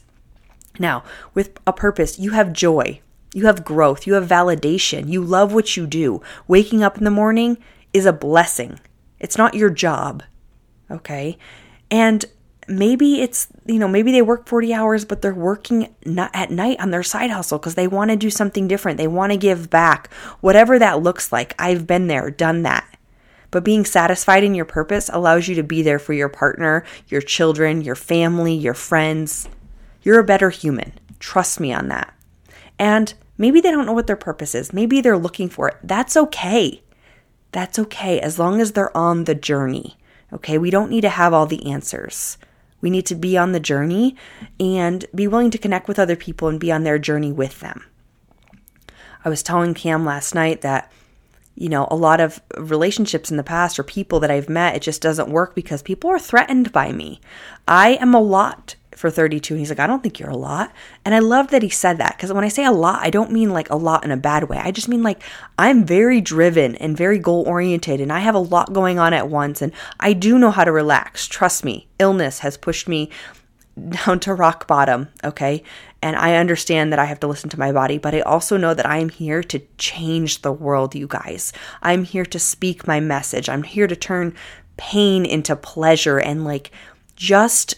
Now, 0.79 1.03
with 1.35 1.57
a 1.67 1.73
purpose, 1.73 2.17
you 2.17 2.31
have 2.31 2.51
joy, 2.51 2.99
you 3.33 3.45
have 3.45 3.63
growth, 3.63 4.07
you 4.07 4.15
have 4.15 4.27
validation, 4.27 5.07
you 5.07 5.23
love 5.23 5.53
what 5.53 5.77
you 5.77 5.85
do. 5.85 6.21
Waking 6.47 6.83
up 6.83 6.97
in 6.97 7.03
the 7.03 7.11
morning 7.11 7.59
is 7.93 8.07
a 8.07 8.13
blessing, 8.13 8.79
it's 9.19 9.37
not 9.37 9.53
your 9.53 9.69
job. 9.69 10.23
Okay. 10.89 11.37
And 11.91 12.25
maybe 12.67 13.21
it's 13.21 13.47
you 13.65 13.79
know 13.79 13.87
maybe 13.87 14.11
they 14.11 14.21
work 14.21 14.47
40 14.47 14.73
hours 14.73 15.05
but 15.05 15.21
they're 15.21 15.33
working 15.33 15.93
at 16.33 16.51
night 16.51 16.79
on 16.79 16.91
their 16.91 17.03
side 17.03 17.29
hustle 17.29 17.59
because 17.59 17.75
they 17.75 17.87
want 17.87 18.11
to 18.11 18.17
do 18.17 18.29
something 18.29 18.67
different. 18.67 18.97
They 18.97 19.07
want 19.07 19.31
to 19.31 19.37
give 19.37 19.69
back. 19.69 20.11
Whatever 20.41 20.79
that 20.79 21.01
looks 21.01 21.31
like 21.31 21.55
i've 21.59 21.87
been 21.87 22.07
there 22.07 22.29
done 22.29 22.63
that. 22.63 22.87
But 23.51 23.63
being 23.63 23.85
satisfied 23.85 24.43
in 24.43 24.55
your 24.55 24.65
purpose 24.65 25.09
allows 25.13 25.47
you 25.47 25.55
to 25.55 25.63
be 25.63 25.81
there 25.81 25.99
for 25.99 26.13
your 26.13 26.29
partner 26.29 26.83
your 27.07 27.21
children 27.21 27.81
your 27.81 27.95
family 27.95 28.53
your 28.53 28.73
friends. 28.73 29.47
You're 30.01 30.19
a 30.19 30.23
better 30.23 30.49
human. 30.49 30.93
Trust 31.19 31.59
me 31.59 31.71
on 31.71 31.87
that. 31.87 32.13
And 32.77 33.13
maybe 33.37 33.61
they 33.61 33.71
don't 33.71 33.85
know 33.85 33.93
what 33.93 34.07
their 34.07 34.17
purpose 34.17 34.53
is. 34.53 34.73
Maybe 34.73 34.99
they're 34.99 35.17
looking 35.17 35.49
for 35.49 35.69
it. 35.69 35.77
That's 35.83 36.17
okay. 36.17 36.81
That's 37.53 37.79
okay 37.79 38.19
as 38.19 38.37
long 38.37 38.59
as 38.59 38.71
they're 38.71 38.95
on 38.97 39.23
the 39.25 39.35
journey. 39.35 39.97
Okay 40.31 40.57
we 40.57 40.69
don't 40.69 40.89
need 40.89 41.01
to 41.01 41.09
have 41.09 41.33
all 41.33 41.45
the 41.45 41.71
answers 41.71 42.37
we 42.83 42.89
need 42.89 43.05
to 43.05 43.15
be 43.15 43.37
on 43.37 43.53
the 43.53 43.61
journey 43.61 44.15
and 44.59 45.05
be 45.15 45.25
willing 45.25 45.49
to 45.51 45.57
connect 45.57 45.87
with 45.87 45.97
other 45.97 46.17
people 46.17 46.49
and 46.49 46.59
be 46.59 46.69
on 46.69 46.83
their 46.83 46.99
journey 46.99 47.31
with 47.31 47.61
them. 47.61 47.85
I 49.23 49.29
was 49.29 49.41
telling 49.41 49.73
Cam 49.73 50.03
last 50.03 50.35
night 50.35 50.61
that, 50.61 50.91
you 51.55 51.69
know, 51.69 51.87
a 51.89 51.95
lot 51.95 52.19
of 52.19 52.41
relationships 52.57 53.31
in 53.31 53.37
the 53.37 53.43
past 53.43 53.79
or 53.79 53.83
people 53.83 54.19
that 54.19 54.29
I've 54.29 54.49
met, 54.49 54.75
it 54.75 54.81
just 54.81 55.01
doesn't 55.01 55.29
work 55.29 55.55
because 55.55 55.81
people 55.81 56.09
are 56.09 56.19
threatened 56.19 56.73
by 56.73 56.91
me. 56.91 57.21
I 57.69 57.91
am 58.01 58.13
a 58.13 58.19
lot 58.19 58.75
for 58.95 59.09
32 59.09 59.53
and 59.53 59.59
he's 59.59 59.69
like 59.69 59.79
i 59.79 59.87
don't 59.87 60.03
think 60.03 60.19
you're 60.19 60.29
a 60.29 60.37
lot 60.37 60.71
and 61.05 61.13
i 61.13 61.19
love 61.19 61.49
that 61.49 61.61
he 61.61 61.69
said 61.69 61.97
that 61.97 62.15
because 62.15 62.31
when 62.31 62.43
i 62.43 62.47
say 62.47 62.63
a 62.63 62.71
lot 62.71 63.01
i 63.01 63.09
don't 63.09 63.31
mean 63.31 63.51
like 63.51 63.69
a 63.69 63.75
lot 63.75 64.03
in 64.03 64.11
a 64.11 64.17
bad 64.17 64.45
way 64.49 64.57
i 64.57 64.71
just 64.71 64.87
mean 64.87 65.03
like 65.03 65.21
i'm 65.57 65.85
very 65.85 66.21
driven 66.21 66.75
and 66.77 66.97
very 66.97 67.19
goal 67.19 67.43
oriented 67.47 67.99
and 67.99 68.11
i 68.11 68.19
have 68.19 68.35
a 68.35 68.39
lot 68.39 68.73
going 68.73 68.99
on 68.99 69.13
at 69.13 69.29
once 69.29 69.61
and 69.61 69.71
i 69.99 70.13
do 70.13 70.37
know 70.37 70.51
how 70.51 70.63
to 70.63 70.71
relax 70.71 71.27
trust 71.27 71.63
me 71.65 71.87
illness 71.99 72.39
has 72.39 72.57
pushed 72.57 72.87
me 72.87 73.09
down 73.89 74.19
to 74.19 74.33
rock 74.33 74.67
bottom, 74.67 75.09
okay? 75.23 75.63
And 76.01 76.15
I 76.15 76.35
understand 76.35 76.91
that 76.91 76.99
I 76.99 77.05
have 77.05 77.19
to 77.21 77.27
listen 77.27 77.49
to 77.51 77.59
my 77.59 77.71
body, 77.71 77.97
but 77.97 78.13
I 78.13 78.21
also 78.21 78.57
know 78.57 78.73
that 78.73 78.85
I 78.85 78.97
am 78.97 79.09
here 79.09 79.41
to 79.43 79.61
change 79.77 80.41
the 80.41 80.51
world, 80.51 80.95
you 80.95 81.07
guys. 81.07 81.53
I'm 81.81 82.03
here 82.03 82.25
to 82.25 82.39
speak 82.39 82.87
my 82.87 82.99
message. 82.99 83.49
I'm 83.49 83.63
here 83.63 83.87
to 83.87 83.95
turn 83.95 84.35
pain 84.77 85.25
into 85.25 85.55
pleasure 85.55 86.19
and 86.19 86.43
like 86.43 86.71
just 87.15 87.75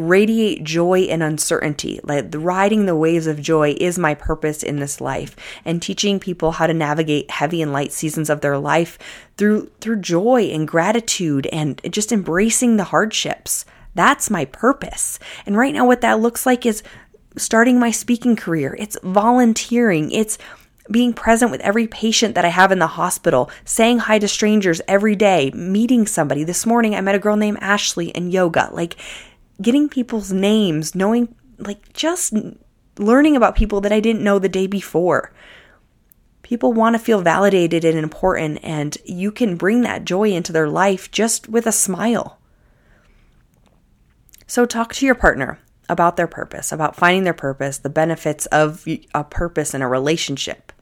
radiate 0.00 0.64
joy 0.64 1.00
and 1.02 1.22
uncertainty. 1.22 2.00
Like 2.02 2.26
riding 2.34 2.86
the 2.86 2.96
waves 2.96 3.26
of 3.26 3.40
joy 3.40 3.76
is 3.80 3.98
my 3.98 4.14
purpose 4.14 4.62
in 4.62 4.76
this 4.76 5.00
life 5.00 5.36
and 5.64 5.80
teaching 5.80 6.18
people 6.18 6.52
how 6.52 6.66
to 6.66 6.74
navigate 6.74 7.30
heavy 7.30 7.62
and 7.62 7.72
light 7.72 7.92
seasons 7.92 8.30
of 8.30 8.40
their 8.40 8.58
life 8.58 8.98
through 9.36 9.70
through 9.80 10.00
joy 10.00 10.44
and 10.44 10.66
gratitude 10.66 11.46
and 11.48 11.80
just 11.90 12.12
embracing 12.12 12.76
the 12.76 12.84
hardships. 12.84 13.64
That's 13.94 14.30
my 14.30 14.44
purpose. 14.44 15.18
And 15.46 15.56
right 15.56 15.74
now 15.74 15.86
what 15.86 16.00
that 16.00 16.20
looks 16.20 16.46
like 16.46 16.64
is 16.64 16.82
starting 17.36 17.78
my 17.78 17.90
speaking 17.90 18.36
career. 18.36 18.76
It's 18.78 18.98
volunteering. 19.02 20.10
It's 20.10 20.38
being 20.90 21.12
present 21.12 21.50
with 21.50 21.60
every 21.60 21.86
patient 21.86 22.34
that 22.34 22.44
I 22.44 22.48
have 22.48 22.72
in 22.72 22.80
the 22.80 22.86
hospital, 22.86 23.50
saying 23.64 24.00
hi 24.00 24.18
to 24.18 24.26
strangers 24.26 24.80
every 24.88 25.14
day, 25.14 25.50
meeting 25.54 26.06
somebody. 26.06 26.42
This 26.42 26.66
morning 26.66 26.94
I 26.94 27.00
met 27.00 27.14
a 27.14 27.20
girl 27.20 27.36
named 27.36 27.58
Ashley 27.60 28.08
in 28.08 28.30
yoga. 28.30 28.70
Like 28.72 28.96
getting 29.60 29.88
people's 29.88 30.32
names, 30.32 30.94
knowing, 30.94 31.34
like, 31.58 31.92
just 31.92 32.34
learning 32.98 33.36
about 33.36 33.56
people 33.56 33.80
that 33.80 33.92
I 33.92 34.00
didn't 34.00 34.24
know 34.24 34.38
the 34.38 34.48
day 34.48 34.66
before. 34.66 35.32
People 36.42 36.72
want 36.72 36.94
to 36.94 36.98
feel 36.98 37.22
validated 37.22 37.84
and 37.84 37.98
important, 37.98 38.58
and 38.62 38.96
you 39.04 39.30
can 39.30 39.56
bring 39.56 39.82
that 39.82 40.04
joy 40.04 40.30
into 40.30 40.52
their 40.52 40.68
life 40.68 41.10
just 41.10 41.48
with 41.48 41.66
a 41.66 41.72
smile. 41.72 42.38
So, 44.46 44.66
talk 44.66 44.92
to 44.94 45.06
your 45.06 45.14
partner 45.14 45.60
about 45.88 46.16
their 46.16 46.26
purpose, 46.26 46.72
about 46.72 46.96
finding 46.96 47.24
their 47.24 47.32
purpose, 47.34 47.78
the 47.78 47.88
benefits 47.88 48.46
of 48.46 48.84
a 49.14 49.24
purpose 49.24 49.74
in 49.74 49.82
a 49.82 49.88
relationship. 49.88 50.72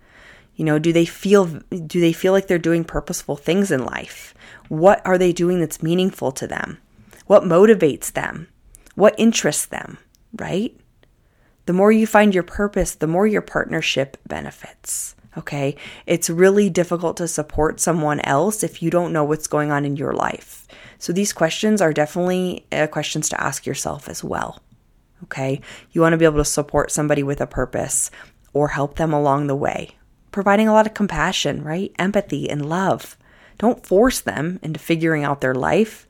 You 0.55 0.65
know, 0.65 0.79
do 0.79 0.93
they 0.93 1.05
feel 1.05 1.47
do 1.47 2.01
they 2.01 2.13
feel 2.13 2.33
like 2.33 2.47
they're 2.47 2.59
doing 2.59 2.85
purposeful 2.85 3.37
things 3.37 3.71
in 3.71 3.85
life? 3.85 4.35
What 4.69 5.01
are 5.07 5.17
they 5.17 5.33
doing 5.33 5.61
that's 5.61 5.83
meaningful 5.83 6.33
to 6.33 6.47
them? 6.47 6.79
What 7.27 7.45
motivates 7.45 8.13
them? 8.13 8.49
What 8.99 9.15
interests 9.17 9.67
them, 9.67 9.97
right? 10.37 10.77
The 11.67 11.73
more 11.73 11.93
you 11.93 12.05
find 12.05 12.35
your 12.35 12.43
purpose, 12.43 12.97
the 12.97 13.07
more 13.07 13.29
your 13.29 13.43
partnership 13.43 14.17
benefits. 14.27 15.15
Okay. 15.37 15.77
It's 16.05 16.29
really 16.29 16.69
difficult 16.69 17.17
to 17.19 17.29
support 17.29 17.79
someone 17.79 18.19
else 18.23 18.65
if 18.65 18.83
you 18.83 18.91
don't 18.91 19.13
know 19.13 19.23
what's 19.23 19.47
going 19.47 19.71
on 19.71 19.85
in 19.85 19.95
your 19.95 20.15
life. 20.15 20.67
So 20.99 21.13
these 21.13 21.33
questions 21.33 21.81
are 21.81 21.93
definitely 21.93 22.67
uh, 22.73 22.89
questions 22.89 23.29
to 23.29 23.41
ask 23.41 23.67
yourself 23.67 24.09
as 24.09 24.25
well. 24.25 24.61
Okay. 25.23 25.61
You 25.93 26.01
want 26.01 26.15
to 26.15 26.19
be 26.19 26.25
able 26.25 26.39
to 26.39 26.45
support 26.45 26.91
somebody 26.91 27.23
with 27.23 27.41
a 27.41 27.47
purpose 27.47 28.11
or 28.53 28.69
help 28.69 28.97
them 28.97 29.13
along 29.13 29.47
the 29.47 29.55
way, 29.55 29.91
providing 30.33 30.67
a 30.67 30.73
lot 30.73 30.89
of 30.89 30.95
compassion, 30.95 31.63
right? 31.63 31.93
Empathy 32.01 32.51
and 32.51 32.69
love. 32.69 33.17
Don't 33.59 33.87
force 33.87 34.21
them 34.21 34.59
into 34.61 34.81
figuring 34.81 35.23
out 35.23 35.41
their 35.41 35.55
life 35.55 36.08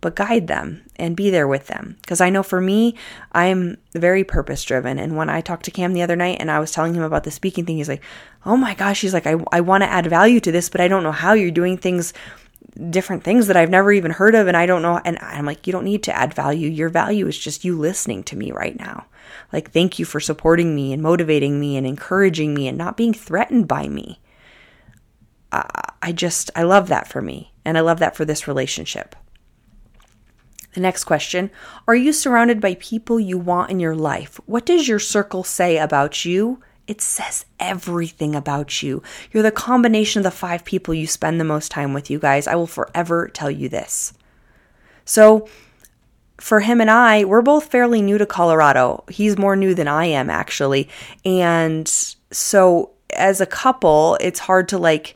but 0.00 0.14
guide 0.14 0.46
them 0.46 0.82
and 0.96 1.16
be 1.16 1.30
there 1.30 1.48
with 1.48 1.66
them. 1.68 1.96
Because 2.00 2.20
I 2.20 2.30
know 2.30 2.42
for 2.42 2.60
me, 2.60 2.94
I'm 3.32 3.78
very 3.94 4.24
purpose 4.24 4.62
driven. 4.62 4.98
And 4.98 5.16
when 5.16 5.28
I 5.28 5.40
talked 5.40 5.64
to 5.64 5.70
Cam 5.70 5.94
the 5.94 6.02
other 6.02 6.16
night 6.16 6.36
and 6.38 6.50
I 6.50 6.60
was 6.60 6.70
telling 6.70 6.94
him 6.94 7.02
about 7.02 7.24
the 7.24 7.30
speaking 7.30 7.64
thing, 7.64 7.78
he's 7.78 7.88
like, 7.88 8.02
oh 8.44 8.56
my 8.56 8.74
gosh, 8.74 9.00
he's 9.00 9.14
like, 9.14 9.26
I, 9.26 9.36
I 9.52 9.60
want 9.62 9.82
to 9.82 9.90
add 9.90 10.06
value 10.06 10.40
to 10.40 10.52
this, 10.52 10.68
but 10.68 10.80
I 10.80 10.88
don't 10.88 11.02
know 11.02 11.12
how 11.12 11.32
you're 11.32 11.50
doing 11.50 11.76
things, 11.76 12.12
different 12.90 13.24
things 13.24 13.46
that 13.46 13.56
I've 13.56 13.70
never 13.70 13.90
even 13.90 14.10
heard 14.10 14.34
of. 14.34 14.46
And 14.46 14.56
I 14.56 14.66
don't 14.66 14.82
know. 14.82 15.00
And 15.04 15.18
I'm 15.20 15.46
like, 15.46 15.66
you 15.66 15.72
don't 15.72 15.84
need 15.84 16.02
to 16.04 16.16
add 16.16 16.34
value. 16.34 16.68
Your 16.68 16.90
value 16.90 17.26
is 17.26 17.38
just 17.38 17.64
you 17.64 17.78
listening 17.78 18.22
to 18.24 18.36
me 18.36 18.52
right 18.52 18.78
now. 18.78 19.06
Like, 19.52 19.70
thank 19.70 19.98
you 19.98 20.04
for 20.04 20.20
supporting 20.20 20.76
me 20.76 20.92
and 20.92 21.02
motivating 21.02 21.58
me 21.58 21.76
and 21.76 21.86
encouraging 21.86 22.54
me 22.54 22.68
and 22.68 22.76
not 22.76 22.96
being 22.96 23.14
threatened 23.14 23.66
by 23.66 23.88
me. 23.88 24.20
I 25.52 26.12
just, 26.12 26.50
I 26.54 26.64
love 26.64 26.88
that 26.88 27.08
for 27.08 27.22
me. 27.22 27.52
And 27.64 27.78
I 27.78 27.80
love 27.80 27.98
that 28.00 28.14
for 28.14 28.24
this 28.24 28.46
relationship. 28.46 29.16
The 30.76 30.82
next 30.82 31.04
question 31.04 31.50
Are 31.88 31.94
you 31.94 32.12
surrounded 32.12 32.60
by 32.60 32.74
people 32.74 33.18
you 33.18 33.38
want 33.38 33.70
in 33.70 33.80
your 33.80 33.96
life? 33.96 34.38
What 34.44 34.66
does 34.66 34.86
your 34.86 34.98
circle 34.98 35.42
say 35.42 35.78
about 35.78 36.26
you? 36.26 36.60
It 36.86 37.00
says 37.00 37.46
everything 37.58 38.34
about 38.34 38.82
you. 38.82 39.02
You're 39.32 39.42
the 39.42 39.50
combination 39.50 40.20
of 40.20 40.24
the 40.24 40.30
five 40.30 40.66
people 40.66 40.92
you 40.92 41.06
spend 41.06 41.40
the 41.40 41.44
most 41.44 41.70
time 41.70 41.94
with, 41.94 42.10
you 42.10 42.18
guys. 42.18 42.46
I 42.46 42.56
will 42.56 42.66
forever 42.66 43.30
tell 43.32 43.50
you 43.50 43.70
this. 43.70 44.12
So, 45.06 45.48
for 46.36 46.60
him 46.60 46.82
and 46.82 46.90
I, 46.90 47.24
we're 47.24 47.40
both 47.40 47.70
fairly 47.70 48.02
new 48.02 48.18
to 48.18 48.26
Colorado. 48.26 49.02
He's 49.08 49.38
more 49.38 49.56
new 49.56 49.74
than 49.74 49.88
I 49.88 50.04
am, 50.04 50.28
actually. 50.28 50.90
And 51.24 51.88
so, 51.88 52.90
as 53.14 53.40
a 53.40 53.46
couple, 53.46 54.18
it's 54.20 54.40
hard 54.40 54.68
to 54.68 54.76
like 54.76 55.15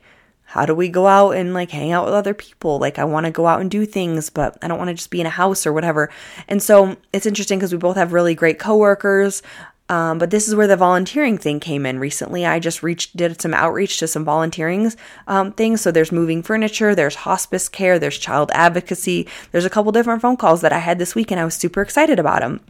how 0.51 0.67
do 0.67 0.75
we 0.75 0.89
go 0.89 1.07
out 1.07 1.37
and 1.37 1.55
like 1.55 1.71
hang 1.71 1.93
out 1.93 2.07
with 2.07 2.15
other 2.15 2.35
people? 2.35 2.81
Like, 2.81 2.99
I 2.99 3.05
want 3.05 3.25
to 3.25 3.31
go 3.31 3.47
out 3.47 3.61
and 3.61 3.71
do 3.71 3.87
things, 3.87 4.31
but 4.31 4.59
I 4.61 4.67
don't 4.67 4.79
want 4.79 4.89
to 4.89 4.95
just 4.95 5.11
be 5.11 5.21
in 5.21 5.27
a 5.27 5.31
house 5.31 5.65
or 5.65 5.73
whatever. 5.73 6.11
And 6.49 6.61
so 6.61 6.97
it's 7.13 7.25
interesting 7.25 7.61
because 7.61 7.71
we 7.71 7.79
both 7.79 7.95
have 7.95 8.13
really 8.13 8.35
great 8.35 8.59
coworkers. 8.59 9.45
Um, 9.89 10.19
but 10.19 10.31
this 10.31 10.49
is 10.49 10.57
where 10.57 10.67
the 10.67 10.77
volunteering 10.77 11.39
thing 11.39 11.61
came 11.61 11.87
in 11.87 12.01
recently. 12.01 12.47
I 12.47 12.59
just 12.59 12.83
reached, 12.83 13.17
did 13.17 13.41
some 13.41 13.55
outreach 13.55 13.99
to 13.99 14.09
some 14.09 14.25
volunteering 14.25 14.93
um, 15.29 15.53
things. 15.53 15.83
So 15.83 15.93
there's 15.93 16.11
moving 16.11 16.43
furniture, 16.43 16.97
there's 16.97 17.15
hospice 17.15 17.69
care, 17.69 18.01
there's 18.01 18.19
child 18.19 18.51
advocacy. 18.53 19.29
There's 19.53 19.65
a 19.65 19.71
couple 19.71 19.93
different 19.93 20.21
phone 20.21 20.37
calls 20.37 20.63
that 20.63 20.73
I 20.73 20.79
had 20.79 20.99
this 20.99 21.15
week, 21.15 21.31
and 21.31 21.39
I 21.39 21.45
was 21.45 21.55
super 21.55 21.81
excited 21.81 22.19
about 22.19 22.41
them. 22.41 22.61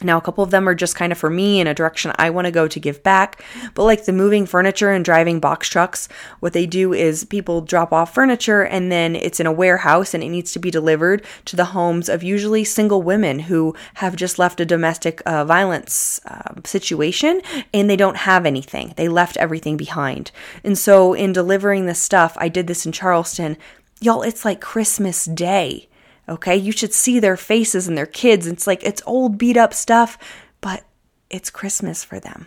Now, 0.00 0.18
a 0.18 0.20
couple 0.20 0.42
of 0.42 0.50
them 0.50 0.68
are 0.68 0.74
just 0.74 0.96
kind 0.96 1.12
of 1.12 1.18
for 1.18 1.30
me 1.30 1.60
in 1.60 1.66
a 1.66 1.74
direction 1.74 2.12
I 2.16 2.30
want 2.30 2.46
to 2.46 2.50
go 2.50 2.66
to 2.66 2.80
give 2.80 3.02
back. 3.02 3.44
But 3.74 3.84
like 3.84 4.04
the 4.04 4.12
moving 4.12 4.46
furniture 4.46 4.90
and 4.90 5.04
driving 5.04 5.38
box 5.38 5.68
trucks, 5.68 6.08
what 6.40 6.52
they 6.52 6.66
do 6.66 6.92
is 6.92 7.24
people 7.24 7.60
drop 7.60 7.92
off 7.92 8.14
furniture 8.14 8.62
and 8.62 8.90
then 8.90 9.14
it's 9.14 9.40
in 9.40 9.46
a 9.46 9.52
warehouse 9.52 10.14
and 10.14 10.22
it 10.22 10.28
needs 10.28 10.52
to 10.52 10.58
be 10.58 10.70
delivered 10.70 11.24
to 11.46 11.56
the 11.56 11.66
homes 11.66 12.08
of 12.08 12.22
usually 12.22 12.64
single 12.64 13.02
women 13.02 13.40
who 13.40 13.74
have 13.94 14.16
just 14.16 14.38
left 14.38 14.60
a 14.60 14.66
domestic 14.66 15.22
uh, 15.26 15.44
violence 15.44 16.20
uh, 16.26 16.54
situation 16.64 17.40
and 17.72 17.88
they 17.88 17.96
don't 17.96 18.18
have 18.18 18.44
anything. 18.46 18.94
They 18.96 19.08
left 19.08 19.36
everything 19.36 19.76
behind. 19.76 20.30
And 20.64 20.76
so, 20.76 21.12
in 21.12 21.32
delivering 21.32 21.86
this 21.86 22.00
stuff, 22.00 22.36
I 22.38 22.48
did 22.48 22.66
this 22.66 22.86
in 22.86 22.92
Charleston. 22.92 23.56
Y'all, 24.00 24.22
it's 24.22 24.44
like 24.44 24.60
Christmas 24.60 25.26
Day 25.26 25.88
Okay, 26.32 26.56
you 26.56 26.72
should 26.72 26.94
see 26.94 27.20
their 27.20 27.36
faces 27.36 27.86
and 27.86 27.96
their 27.96 28.06
kids. 28.06 28.46
It's 28.46 28.66
like 28.66 28.82
it's 28.82 29.02
old, 29.04 29.36
beat 29.36 29.58
up 29.58 29.74
stuff, 29.74 30.16
but 30.62 30.82
it's 31.28 31.50
Christmas 31.50 32.02
for 32.02 32.18
them. 32.18 32.46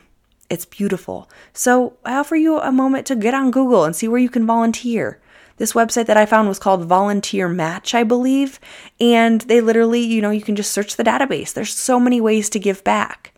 It's 0.50 0.66
beautiful. 0.66 1.30
So 1.54 1.96
I 2.04 2.16
offer 2.16 2.36
you 2.36 2.58
a 2.58 2.72
moment 2.72 3.06
to 3.06 3.16
get 3.16 3.36
on 3.36 3.52
Google 3.52 3.84
and 3.84 3.96
see 3.96 4.08
where 4.08 4.20
you 4.20 4.30
can 4.30 4.48
volunteer. 4.48 5.22
This 5.58 5.74
website 5.74 6.08
that 6.08 6.18
I 6.18 6.26
found 6.26 6.48
was 6.48 6.58
called 6.58 6.86
Volunteer 6.86 7.48
Match, 7.48 7.94
I 7.94 8.04
believe. 8.04 8.60
And 9.00 9.42
they 9.42 9.62
literally, 9.62 10.02
you 10.02 10.20
know, 10.20 10.32
you 10.32 10.42
can 10.42 10.56
just 10.56 10.72
search 10.72 10.96
the 10.96 11.04
database. 11.04 11.54
There's 11.54 11.74
so 11.74 12.00
many 12.00 12.20
ways 12.20 12.50
to 12.50 12.60
give 12.60 12.84
back. 12.84 13.34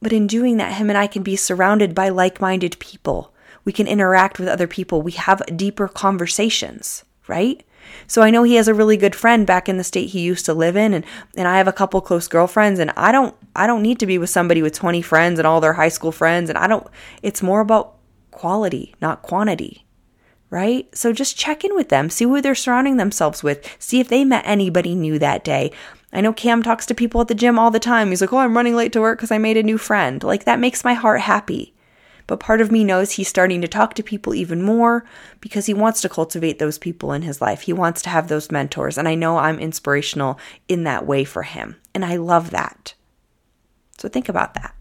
But 0.00 0.14
in 0.14 0.26
doing 0.26 0.56
that, 0.56 0.72
him 0.72 0.88
and 0.88 0.96
I 0.96 1.06
can 1.06 1.22
be 1.22 1.36
surrounded 1.36 1.94
by 1.94 2.08
like 2.08 2.40
minded 2.40 2.78
people. 2.78 3.34
We 3.66 3.72
can 3.72 3.86
interact 3.86 4.38
with 4.38 4.48
other 4.48 4.66
people. 4.66 5.02
We 5.02 5.12
have 5.12 5.42
deeper 5.54 5.86
conversations, 5.86 7.04
right? 7.28 7.62
So 8.06 8.22
I 8.22 8.30
know 8.30 8.42
he 8.42 8.56
has 8.56 8.68
a 8.68 8.74
really 8.74 8.96
good 8.96 9.14
friend 9.14 9.46
back 9.46 9.68
in 9.68 9.76
the 9.76 9.84
state 9.84 10.10
he 10.10 10.20
used 10.20 10.44
to 10.46 10.54
live 10.54 10.76
in 10.76 10.94
and 10.94 11.04
and 11.36 11.48
I 11.48 11.58
have 11.58 11.68
a 11.68 11.72
couple 11.72 12.00
close 12.00 12.28
girlfriends 12.28 12.78
and 12.78 12.92
I 12.96 13.12
don't 13.12 13.34
I 13.54 13.66
don't 13.66 13.82
need 13.82 13.98
to 14.00 14.06
be 14.06 14.18
with 14.18 14.30
somebody 14.30 14.62
with 14.62 14.74
20 14.74 15.02
friends 15.02 15.38
and 15.38 15.46
all 15.46 15.60
their 15.60 15.74
high 15.74 15.88
school 15.88 16.12
friends 16.12 16.48
and 16.48 16.58
I 16.58 16.66
don't 16.66 16.86
it's 17.22 17.42
more 17.42 17.60
about 17.60 17.96
quality, 18.30 18.94
not 19.00 19.22
quantity. 19.22 19.84
Right? 20.48 20.88
So 20.96 21.12
just 21.12 21.36
check 21.36 21.62
in 21.64 21.76
with 21.76 21.90
them, 21.90 22.10
see 22.10 22.24
who 22.24 22.40
they're 22.40 22.56
surrounding 22.56 22.96
themselves 22.96 23.44
with, 23.44 23.64
see 23.78 24.00
if 24.00 24.08
they 24.08 24.24
met 24.24 24.42
anybody 24.44 24.96
new 24.96 25.16
that 25.20 25.44
day. 25.44 25.70
I 26.12 26.20
know 26.20 26.32
Cam 26.32 26.64
talks 26.64 26.86
to 26.86 26.94
people 26.94 27.20
at 27.20 27.28
the 27.28 27.36
gym 27.36 27.56
all 27.56 27.70
the 27.70 27.78
time. 27.78 28.08
He's 28.08 28.20
like, 28.20 28.32
"Oh, 28.32 28.38
I'm 28.38 28.56
running 28.56 28.74
late 28.74 28.92
to 28.94 29.00
work 29.00 29.20
cuz 29.20 29.30
I 29.30 29.38
made 29.38 29.56
a 29.56 29.62
new 29.62 29.78
friend." 29.78 30.24
Like 30.24 30.44
that 30.44 30.58
makes 30.58 30.82
my 30.84 30.94
heart 30.94 31.20
happy. 31.20 31.72
But 32.30 32.38
part 32.38 32.60
of 32.60 32.70
me 32.70 32.84
knows 32.84 33.10
he's 33.10 33.26
starting 33.26 33.60
to 33.60 33.66
talk 33.66 33.94
to 33.94 34.04
people 34.04 34.36
even 34.36 34.62
more 34.62 35.04
because 35.40 35.66
he 35.66 35.74
wants 35.74 36.00
to 36.02 36.08
cultivate 36.08 36.60
those 36.60 36.78
people 36.78 37.12
in 37.12 37.22
his 37.22 37.40
life. 37.40 37.62
He 37.62 37.72
wants 37.72 38.02
to 38.02 38.08
have 38.08 38.28
those 38.28 38.52
mentors. 38.52 38.96
And 38.96 39.08
I 39.08 39.16
know 39.16 39.38
I'm 39.38 39.58
inspirational 39.58 40.38
in 40.68 40.84
that 40.84 41.04
way 41.04 41.24
for 41.24 41.42
him. 41.42 41.74
And 41.92 42.04
I 42.04 42.18
love 42.18 42.50
that. 42.52 42.94
So 43.98 44.08
think 44.08 44.28
about 44.28 44.54
that. 44.54 44.76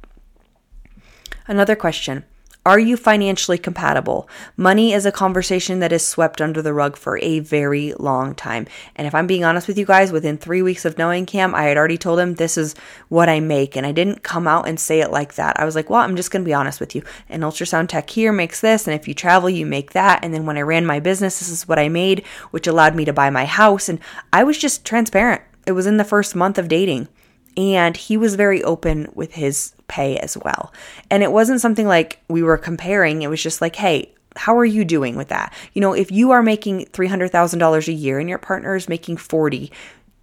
Another 1.48 1.76
question 1.76 2.24
are 2.70 2.78
you 2.78 2.96
financially 2.96 3.58
compatible? 3.58 4.30
Money 4.56 4.94
is 4.94 5.04
a 5.04 5.12
conversation 5.12 5.80
that 5.80 5.92
is 5.92 6.06
swept 6.06 6.40
under 6.40 6.62
the 6.62 6.72
rug 6.72 6.96
for 6.96 7.18
a 7.18 7.40
very 7.40 7.94
long 7.94 8.36
time. 8.36 8.68
And 8.96 9.08
if 9.08 9.16
I'm 9.16 9.26
being 9.26 9.44
honest 9.44 9.68
with 9.68 9.80
you 9.80 9.88
guys, 9.88 10.12
within 10.12 10.38
three 10.38 10.62
weeks 10.62 10.86
of 10.86 10.96
knowing 10.96 11.26
Cam, 11.26 11.56
I 11.56 11.64
had 11.64 11.78
already 11.78 11.98
told 11.98 12.20
him 12.20 12.36
this 12.36 12.60
is 12.60 12.76
what 13.08 13.28
I 13.28 13.40
make. 13.40 13.76
And 13.76 13.88
I 13.88 13.92
didn't 13.92 14.22
come 14.22 14.48
out 14.48 14.68
and 14.68 14.80
say 14.80 15.02
it 15.02 15.10
like 15.10 15.34
that. 15.34 15.60
I 15.60 15.66
was 15.66 15.74
like, 15.74 15.90
well, 15.90 16.02
I'm 16.02 16.16
just 16.16 16.30
going 16.30 16.44
to 16.44 16.48
be 16.48 16.54
honest 16.54 16.80
with 16.80 16.94
you. 16.94 17.02
An 17.28 17.42
ultrasound 17.42 17.88
tech 17.88 18.08
here 18.08 18.32
makes 18.32 18.62
this. 18.62 18.86
And 18.88 18.94
if 18.94 19.08
you 19.08 19.16
travel, 19.16 19.50
you 19.50 19.66
make 19.66 19.94
that. 19.94 20.24
And 20.24 20.32
then 20.32 20.46
when 20.46 20.56
I 20.56 20.62
ran 20.62 20.86
my 20.86 21.00
business, 21.00 21.40
this 21.40 21.50
is 21.50 21.68
what 21.68 21.80
I 21.80 21.90
made, 21.90 22.24
which 22.52 22.68
allowed 22.68 22.96
me 22.96 23.04
to 23.06 23.14
buy 23.14 23.32
my 23.32 23.46
house. 23.46 23.90
And 23.90 24.00
I 24.32 24.44
was 24.44 24.60
just 24.60 24.86
transparent 24.86 25.42
it 25.70 25.74
was 25.74 25.86
in 25.86 25.98
the 25.98 26.04
first 26.04 26.36
month 26.36 26.58
of 26.58 26.68
dating. 26.68 27.08
And 27.58 27.98
he 27.98 28.18
was 28.18 28.36
very 28.36 28.64
open 28.64 29.10
with 29.14 29.34
his 29.34 29.74
pay 29.88 30.18
as 30.18 30.38
well. 30.38 30.72
And 31.10 31.24
it 31.24 31.32
wasn't 31.32 31.62
something 31.62 31.88
like 31.88 32.20
we 32.28 32.44
were 32.44 32.58
comparing, 32.58 33.22
it 33.22 33.30
was 33.30 33.44
just 33.44 33.62
like, 33.62 33.76
hey, 33.76 34.14
how 34.36 34.58
are 34.58 34.66
you 34.66 34.86
doing 34.86 35.16
with 35.16 35.30
that? 35.30 35.54
You 35.74 35.82
know, 35.82 35.94
if 35.94 36.12
you 36.12 36.32
are 36.32 36.44
making 36.44 36.86
$300,000 36.86 37.88
a 37.88 37.92
year 37.92 38.20
and 38.20 38.30
your 38.30 38.38
partner 38.38 38.76
is 38.76 38.88
making 38.88 39.18
40, 39.18 39.72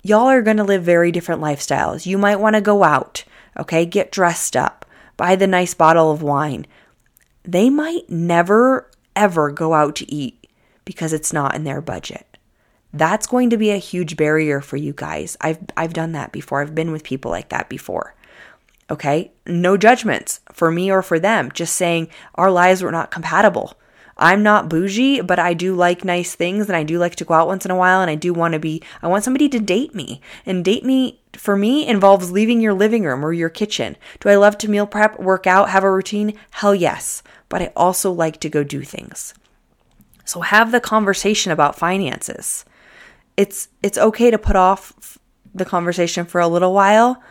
y'all 0.02 0.28
are 0.28 0.42
going 0.42 0.56
to 0.56 0.64
live 0.64 0.82
very 0.82 1.12
different 1.12 1.42
lifestyles. 1.42 2.06
You 2.06 2.16
might 2.16 2.40
want 2.40 2.54
to 2.54 2.62
go 2.62 2.84
out, 2.84 3.24
okay? 3.58 3.84
Get 3.84 4.12
dressed 4.12 4.56
up, 4.56 4.86
buy 5.16 5.36
the 5.36 5.46
nice 5.46 5.74
bottle 5.74 6.10
of 6.10 6.22
wine. 6.22 6.66
They 7.44 7.68
might 7.68 8.08
never 8.08 8.90
ever 9.14 9.50
go 9.50 9.74
out 9.74 9.96
to 9.96 10.12
eat 10.12 10.48
because 10.84 11.12
it's 11.12 11.32
not 11.32 11.54
in 11.54 11.64
their 11.64 11.80
budget. 11.80 12.25
That's 12.92 13.26
going 13.26 13.50
to 13.50 13.56
be 13.56 13.70
a 13.70 13.76
huge 13.76 14.16
barrier 14.16 14.60
for 14.60 14.76
you 14.76 14.92
guys. 14.92 15.36
I've 15.40 15.58
I've 15.76 15.92
done 15.92 16.12
that 16.12 16.32
before. 16.32 16.60
I've 16.60 16.74
been 16.74 16.92
with 16.92 17.04
people 17.04 17.30
like 17.30 17.50
that 17.50 17.68
before. 17.68 18.14
Okay? 18.90 19.32
No 19.46 19.76
judgments 19.76 20.40
for 20.52 20.70
me 20.70 20.90
or 20.90 21.02
for 21.02 21.18
them. 21.18 21.50
Just 21.52 21.76
saying 21.76 22.08
our 22.36 22.50
lives 22.50 22.82
were 22.82 22.92
not 22.92 23.10
compatible. 23.10 23.76
I'm 24.18 24.42
not 24.42 24.70
bougie, 24.70 25.20
but 25.20 25.38
I 25.38 25.52
do 25.52 25.74
like 25.74 26.04
nice 26.04 26.34
things 26.34 26.68
and 26.68 26.76
I 26.76 26.84
do 26.84 26.98
like 26.98 27.16
to 27.16 27.24
go 27.24 27.34
out 27.34 27.48
once 27.48 27.66
in 27.66 27.70
a 27.70 27.76
while 27.76 28.00
and 28.00 28.10
I 28.10 28.14
do 28.14 28.32
want 28.32 28.52
to 28.52 28.58
be 28.58 28.82
I 29.02 29.08
want 29.08 29.24
somebody 29.24 29.48
to 29.50 29.58
date 29.58 29.94
me. 29.94 30.20
And 30.46 30.64
date 30.64 30.84
me 30.84 31.20
for 31.34 31.56
me 31.56 31.86
involves 31.86 32.32
leaving 32.32 32.60
your 32.60 32.72
living 32.72 33.04
room 33.04 33.24
or 33.24 33.32
your 33.32 33.50
kitchen. 33.50 33.96
Do 34.20 34.30
I 34.30 34.36
love 34.36 34.56
to 34.58 34.70
meal 34.70 34.86
prep, 34.86 35.20
work 35.20 35.46
out, 35.46 35.68
have 35.70 35.84
a 35.84 35.92
routine? 35.92 36.34
Hell 36.50 36.74
yes. 36.74 37.22
But 37.48 37.60
I 37.60 37.72
also 37.76 38.10
like 38.10 38.40
to 38.40 38.48
go 38.48 38.64
do 38.64 38.82
things. 38.82 39.34
So 40.24 40.40
have 40.40 40.72
the 40.72 40.80
conversation 40.80 41.52
about 41.52 41.78
finances. 41.78 42.64
It's 43.36 43.68
it's 43.82 43.98
okay 43.98 44.30
to 44.30 44.38
put 44.38 44.56
off 44.56 45.18
the 45.54 45.64
conversation 45.64 46.26
for 46.26 46.40
a 46.40 46.48
little 46.48 46.74
while 46.74 47.22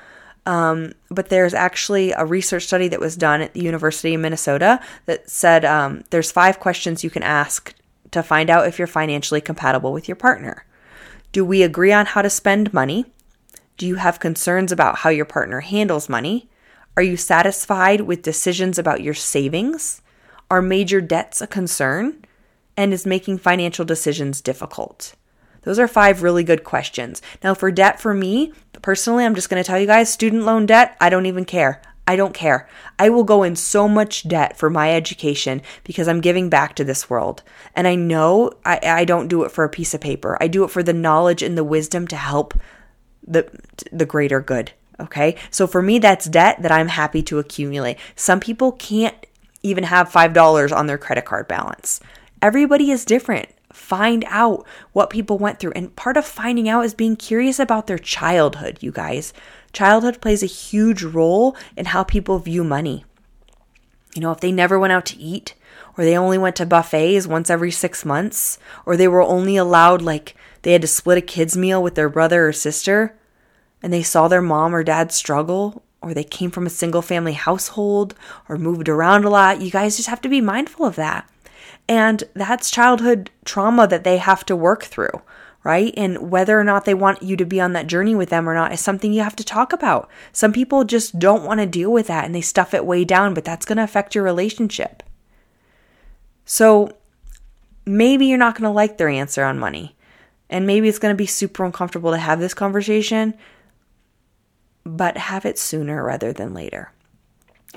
um, 0.45 0.93
but 1.09 1.29
there's 1.29 1.53
actually 1.53 2.11
a 2.11 2.25
research 2.25 2.63
study 2.63 2.87
that 2.89 2.99
was 2.99 3.15
done 3.15 3.41
at 3.41 3.53
the 3.53 3.61
University 3.63 4.13
of 4.13 4.21
Minnesota 4.21 4.79
that 5.07 5.29
said 5.29 5.65
um, 5.65 6.03
there's 6.11 6.31
five 6.31 6.59
questions 6.59 7.03
you 7.03 7.09
can 7.09 7.23
ask 7.23 7.73
to 8.11 8.21
find 8.21 8.49
out 8.49 8.67
if 8.67 8.77
you're 8.77 8.87
financially 8.87 9.41
compatible 9.41 9.91
with 9.91 10.07
your 10.07 10.15
partner. 10.15 10.65
Do 11.31 11.43
we 11.43 11.63
agree 11.63 11.91
on 11.91 12.05
how 12.05 12.21
to 12.21 12.29
spend 12.29 12.73
money? 12.73 13.05
Do 13.77 13.87
you 13.87 13.95
have 13.95 14.19
concerns 14.19 14.71
about 14.71 14.99
how 14.99 15.09
your 15.09 15.25
partner 15.25 15.61
handles 15.61 16.07
money? 16.07 16.47
Are 16.95 17.03
you 17.03 17.17
satisfied 17.17 18.01
with 18.01 18.21
decisions 18.21 18.77
about 18.77 19.01
your 19.01 19.15
savings? 19.15 20.01
Are 20.49 20.61
major 20.61 21.01
debts 21.01 21.41
a 21.41 21.47
concern? 21.47 22.23
And 22.77 22.93
is 22.93 23.05
making 23.05 23.39
financial 23.39 23.83
decisions 23.83 24.41
difficult? 24.41 25.15
Those 25.65 25.79
are 25.79 25.87
five 25.87 26.23
really 26.23 26.43
good 26.43 26.63
questions. 26.63 27.21
Now, 27.43 27.53
for 27.53 27.71
debt, 27.71 27.99
for 27.99 28.13
me 28.13 28.53
personally, 28.81 29.25
I'm 29.25 29.35
just 29.35 29.49
going 29.49 29.61
to 29.61 29.67
tell 29.67 29.79
you 29.79 29.87
guys 29.87 30.13
student 30.13 30.45
loan 30.45 30.65
debt, 30.65 30.95
I 31.01 31.09
don't 31.09 31.25
even 31.25 31.43
care. 31.43 31.81
I 32.07 32.15
don't 32.15 32.35
care. 32.35 32.69
I 32.99 33.09
will 33.09 33.23
go 33.23 33.41
in 33.41 33.55
so 33.55 33.87
much 33.87 34.27
debt 34.27 34.57
for 34.57 34.69
my 34.69 34.93
education 34.93 35.63
because 35.83 36.07
I'm 36.07 36.21
giving 36.21 36.49
back 36.49 36.75
to 36.75 36.83
this 36.83 37.09
world. 37.09 37.41
And 37.75 37.87
I 37.87 37.95
know 37.95 38.51
I, 38.63 38.79
I 38.83 39.05
don't 39.05 39.27
do 39.27 39.43
it 39.43 39.51
for 39.51 39.63
a 39.63 39.69
piece 39.69 39.95
of 39.95 40.01
paper. 40.01 40.37
I 40.39 40.47
do 40.47 40.63
it 40.63 40.69
for 40.69 40.83
the 40.83 40.93
knowledge 40.93 41.41
and 41.41 41.57
the 41.57 41.63
wisdom 41.63 42.07
to 42.07 42.15
help 42.15 42.53
the 43.27 43.49
the 43.91 44.05
greater 44.05 44.39
good. 44.39 44.71
Okay? 44.99 45.35
So 45.49 45.65
for 45.65 45.81
me 45.81 45.97
that's 45.97 46.25
debt 46.25 46.61
that 46.61 46.71
I'm 46.71 46.89
happy 46.89 47.23
to 47.23 47.39
accumulate. 47.39 47.97
Some 48.15 48.39
people 48.39 48.71
can't 48.71 49.15
even 49.63 49.85
have 49.85 50.11
$5 50.11 50.75
on 50.75 50.85
their 50.85 50.99
credit 50.99 51.25
card 51.25 51.47
balance. 51.47 51.99
Everybody 52.39 52.91
is 52.91 53.03
different 53.03 53.49
find 53.75 54.23
out 54.27 54.65
what 54.93 55.09
people 55.09 55.37
went 55.37 55.59
through. 55.59 55.73
And 55.73 55.95
part 55.95 56.17
of 56.17 56.25
finding 56.25 56.69
out 56.69 56.85
is 56.85 56.93
being 56.93 57.15
curious 57.15 57.59
about 57.59 57.87
their 57.87 57.99
childhood, 57.99 58.77
you 58.81 58.91
guys. 58.91 59.33
Childhood 59.73 60.21
plays 60.21 60.41
a 60.41 60.47
huge 60.47 61.03
role 61.03 61.55
in 61.75 61.85
how 61.85 62.03
people 62.03 62.39
view 62.39 62.63
money. 62.63 63.03
You 64.15 64.21
know, 64.21 64.31
if 64.31 64.39
they 64.39 64.51
never 64.51 64.79
went 64.79 64.93
out 64.93 65.05
to 65.07 65.19
eat, 65.19 65.55
or 65.97 66.05
they 66.05 66.17
only 66.17 66.37
went 66.37 66.55
to 66.55 66.65
buffets 66.65 67.27
once 67.27 67.49
every 67.49 67.71
six 67.71 68.05
months, 68.05 68.57
or 68.85 68.95
they 68.95 69.09
were 69.09 69.21
only 69.21 69.57
allowed, 69.57 70.01
like, 70.01 70.35
they 70.61 70.71
had 70.71 70.81
to 70.81 70.87
split 70.87 71.17
a 71.17 71.21
kid's 71.21 71.57
meal 71.57 71.83
with 71.83 71.95
their 71.95 72.09
brother 72.09 72.47
or 72.47 72.53
sister, 72.53 73.17
and 73.83 73.91
they 73.91 74.03
saw 74.03 74.27
their 74.27 74.41
mom 74.41 74.73
or 74.73 74.83
dad 74.83 75.11
struggle, 75.11 75.83
or 76.01 76.13
they 76.13 76.23
came 76.23 76.49
from 76.49 76.65
a 76.65 76.69
single 76.69 77.01
family 77.01 77.33
household, 77.33 78.15
or 78.47 78.57
moved 78.57 78.87
around 78.87 79.25
a 79.25 79.29
lot, 79.29 79.61
you 79.61 79.69
guys 79.69 79.97
just 79.97 80.09
have 80.09 80.21
to 80.21 80.29
be 80.29 80.39
mindful 80.39 80.85
of 80.85 80.95
that. 80.95 81.29
And 81.87 82.23
that's 82.33 82.71
childhood 82.71 83.29
trauma 83.43 83.87
that 83.87 84.03
they 84.03 84.17
have 84.17 84.45
to 84.45 84.55
work 84.55 84.83
through, 84.83 85.21
right? 85.63 85.93
And 85.95 86.31
whether 86.31 86.59
or 86.59 86.63
not 86.63 86.85
they 86.85 86.93
want 86.93 87.21
you 87.21 87.37
to 87.37 87.45
be 87.45 87.61
on 87.61 87.73
that 87.73 87.87
journey 87.87 88.15
with 88.15 88.29
them 88.29 88.49
or 88.49 88.55
not 88.55 88.71
is 88.71 88.79
something 88.79 89.13
you 89.13 89.21
have 89.21 89.35
to 89.35 89.43
talk 89.43 89.71
about. 89.71 90.09
Some 90.31 90.51
people 90.51 90.83
just 90.83 91.19
don't 91.19 91.43
want 91.43 91.59
to 91.59 91.67
deal 91.67 91.91
with 91.91 92.07
that 92.07 92.25
and 92.25 92.33
they 92.33 92.41
stuff 92.41 92.73
it 92.73 92.85
way 92.85 93.05
down, 93.05 93.33
but 93.33 93.45
that's 93.45 93.65
going 93.65 93.77
to 93.77 93.83
affect 93.83 94.15
your 94.15 94.23
relationship. 94.23 95.03
So 96.45 96.95
maybe 97.85 98.25
you're 98.25 98.37
not 98.37 98.55
going 98.55 98.63
to 98.63 98.69
like 98.69 98.97
their 98.97 99.09
answer 99.09 99.43
on 99.43 99.59
money. 99.59 99.95
And 100.49 100.67
maybe 100.67 100.87
it's 100.87 100.99
going 100.99 101.13
to 101.13 101.17
be 101.17 101.25
super 101.25 101.65
uncomfortable 101.65 102.11
to 102.11 102.17
have 102.17 102.39
this 102.39 102.53
conversation, 102.53 103.33
but 104.83 105.17
have 105.17 105.45
it 105.45 105.57
sooner 105.57 106.03
rather 106.03 106.31
than 106.31 106.53
later. 106.53 106.91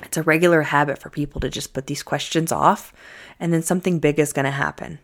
It's 0.04 0.16
a 0.16 0.22
regular 0.22 0.62
habit 0.62 0.98
for 0.98 1.10
people 1.10 1.40
to 1.40 1.48
just 1.48 1.72
put 1.72 1.86
these 1.86 2.02
questions 2.02 2.52
off, 2.52 2.92
and 3.38 3.52
then 3.52 3.62
something 3.62 3.98
big 3.98 4.18
is 4.18 4.32
going 4.32 4.44
to 4.44 4.50
happen. 4.50 4.98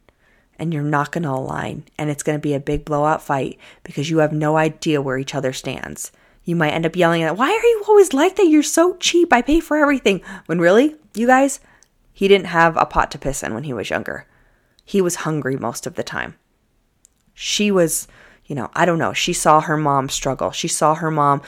And 0.59 0.72
you're 0.72 0.83
not 0.83 1.11
going 1.11 1.24
to 1.24 1.30
align, 1.30 1.85
and 1.98 2.11
it's 2.11 2.22
going 2.22 2.38
to 2.38 2.42
be 2.42 2.54
a 2.54 2.61
big 2.61 2.85
blowout 2.85 3.22
fight 3.22 3.59
because 3.83 4.09
you 4.09 4.18
have 4.18 4.33
no 4.33 4.57
idea 4.57 5.02
where 5.02 5.18
each 5.18 5.35
other 5.35 5.52
stands. 5.52 6.12
You 6.44 6.57
might 6.57 6.72
end 6.72 6.87
up 6.87 6.96
yelling 6.96 7.22
at, 7.22 7.37
Why 7.37 7.48
are 7.48 7.50
you 7.66 7.85
always 7.88 8.12
like 8.12 8.37
that? 8.37 8.48
You're 8.48 8.62
so 8.62 8.96
cheap. 8.96 9.33
I 9.33 9.42
pay 9.42 9.61
for 9.61 9.76
everything. 9.76 10.20
When 10.46 10.61
really, 10.61 10.96
you 11.14 11.26
guys, 11.26 11.61
he 12.12 12.28
didn't 12.28 12.46
have 12.46 12.76
a 12.76 12.87
pot 12.87 13.11
to 13.12 13.18
piss 13.18 13.42
in 13.42 13.54
when 13.54 13.64
he 13.64 13.72
was 13.72 13.90
younger. 13.90 14.26
He 14.85 15.00
was 15.00 15.16
hungry 15.16 15.57
most 15.57 15.87
of 15.87 15.94
the 15.94 16.02
time. 16.02 16.37
She 17.33 17.70
was, 17.70 18.07
you 18.46 18.54
know, 18.54 18.70
I 18.74 18.85
don't 18.85 18.98
know. 18.98 19.12
She 19.12 19.33
saw 19.33 19.61
her 19.62 19.76
mom 19.76 20.09
struggle. 20.09 20.52
She 20.52 20.68
saw 20.68 20.94
her 20.94 21.11
mom 21.11 21.42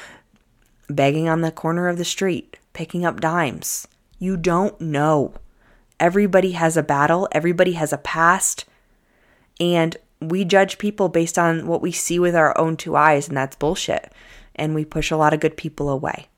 begging 0.89 1.29
on 1.29 1.43
the 1.43 1.53
corner 1.53 1.89
of 1.89 1.99
the 1.99 2.05
street, 2.05 2.59
picking 2.77 3.07
up 3.07 3.21
dimes. 3.21 3.89
You 4.19 4.37
don't 4.37 4.79
know. 4.79 5.33
Everybody 5.99 6.53
has 6.53 6.77
a 6.77 6.83
battle, 6.83 7.27
everybody 7.33 7.73
has 7.73 7.91
a 7.91 7.97
past, 7.99 8.67
and 9.59 9.97
we 10.21 10.45
judge 10.45 10.77
people 10.77 11.09
based 11.09 11.39
on 11.39 11.67
what 11.67 11.81
we 11.81 11.91
see 11.91 12.19
with 12.19 12.37
our 12.37 12.57
own 12.59 12.77
two 12.77 12.95
eyes, 12.95 13.29
and 13.29 13.37
that's 13.37 13.57
bullshit. 13.57 14.13
And 14.55 14.75
we 14.75 14.85
push 14.85 15.11
a 15.11 15.17
lot 15.17 15.33
of 15.33 15.41
good 15.41 15.57
people 15.57 15.89
away. 15.89 16.29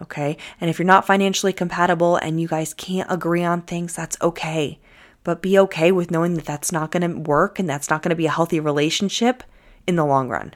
Okay? 0.00 0.38
And 0.58 0.70
if 0.70 0.78
you're 0.78 0.86
not 0.86 1.06
financially 1.06 1.52
compatible 1.52 2.16
and 2.16 2.40
you 2.40 2.48
guys 2.48 2.72
can't 2.72 3.10
agree 3.12 3.44
on 3.44 3.60
things, 3.60 3.94
that's 3.94 4.16
okay. 4.22 4.78
But 5.22 5.42
be 5.42 5.58
okay 5.58 5.92
with 5.92 6.10
knowing 6.10 6.34
that 6.34 6.46
that's 6.46 6.72
not 6.72 6.90
going 6.90 7.02
to 7.02 7.20
work 7.20 7.58
and 7.58 7.68
that's 7.68 7.90
not 7.90 8.02
going 8.02 8.10
to 8.10 8.16
be 8.16 8.26
a 8.26 8.30
healthy 8.30 8.60
relationship 8.60 9.42
in 9.86 9.96
the 9.96 10.04
long 10.06 10.30
run. 10.30 10.54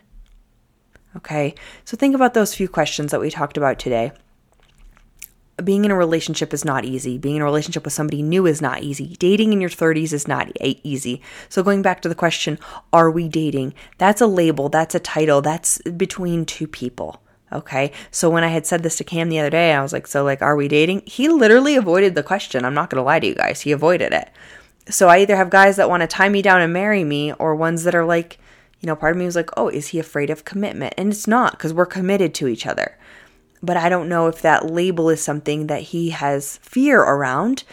Okay? 1.17 1.55
So 1.85 1.99
think 1.99 2.15
about 2.15 2.33
those 2.33 2.55
few 2.55 2.69
questions 2.69 3.11
that 3.11 3.21
we 3.21 3.31
talked 3.31 3.59
about 3.59 3.79
today 3.79 4.13
being 5.65 5.85
in 5.85 5.91
a 5.91 5.97
relationship 5.97 6.53
is 6.53 6.65
not 6.65 6.85
easy. 6.85 7.19
Being 7.19 7.37
in 7.37 7.43
a 7.43 7.45
relationship 7.45 7.85
with 7.85 7.93
somebody 7.93 8.23
new 8.23 8.47
is 8.47 8.61
not 8.61 8.83
easy. 8.83 9.17
Dating 9.19 9.53
in 9.53 9.61
your 9.61 9.71
30s 9.71 10.13
is 10.13 10.29
not 10.29 10.51
easy. 10.61 11.23
So, 11.49 11.63
going 11.63 11.83
back 11.83 12.03
to 12.03 12.09
the 12.09 12.15
question, 12.15 12.59
are 12.93 13.11
we 13.11 13.29
dating? 13.29 13.75
That's 13.99 14.21
a 14.21 14.27
label, 14.27 14.69
that's 14.69 14.95
a 14.95 15.01
title, 15.01 15.41
that's 15.41 15.81
between 15.83 16.45
two 16.45 16.67
people. 16.67 17.23
Okay. 17.53 17.93
So, 18.11 18.31
when 18.31 18.45
I 18.45 18.49
had 18.49 18.67
said 18.67 18.83
this 18.83 18.97
to 18.99 19.05
Cam 19.05 19.29
the 19.29 19.39
other 19.39 19.51
day, 19.51 19.73
I 19.73 19.83
was 19.83 19.93
like, 19.93 20.07
So, 20.07 20.25
like, 20.25 20.43
are 20.43 20.57
we 20.57 20.69
dating? 20.69 21.03
He 21.07 21.29
literally 21.29 21.77
avoided 21.77 22.15
the 22.15 22.23
question. 22.23 22.65
I'm 22.65 22.75
not 22.75 22.91
going 22.91 23.01
to 23.01 23.07
lie 23.07 23.21
to 23.21 23.27
you 23.27 23.35
guys. 23.35 23.63
He 23.63 23.73
avoided 23.73 24.13
it. 24.13 24.31
So, 24.89 25.09
I 25.09 25.19
either 25.19 25.37
have 25.37 25.51
guys 25.51 25.77
that 25.77 25.89
want 25.89 26.03
to 26.03 26.07
tie 26.07 26.29
me 26.29 26.43
down 26.43 26.61
and 26.61 26.73
marry 26.73 27.05
me, 27.05 27.33
or 27.35 27.55
ones 27.55 27.85
that 27.85 27.95
are 27.95 28.05
like, 28.05 28.39
you 28.81 28.87
know, 28.87 28.97
part 28.97 29.13
of 29.13 29.19
me 29.19 29.25
was 29.25 29.37
like, 29.37 29.51
Oh, 29.57 29.69
is 29.69 29.89
he 29.89 29.99
afraid 29.99 30.31
of 30.31 30.45
commitment? 30.45 30.95
And 30.97 31.13
it's 31.13 31.27
not 31.27 31.53
because 31.53 31.73
we're 31.75 31.87
committed 31.87 32.35
to 32.35 32.49
each 32.49 32.67
other 32.67 32.97
but 33.63 33.77
I 33.77 33.89
don't 33.89 34.09
know 34.09 34.27
if 34.27 34.43
that 34.43 34.71
label 34.71 35.11
is 35.11 35.23
something 35.23 35.67
that 35.67 35.83
he 35.83 36.11
has 36.11 36.59
fear 36.59 37.01
around. 37.01 37.65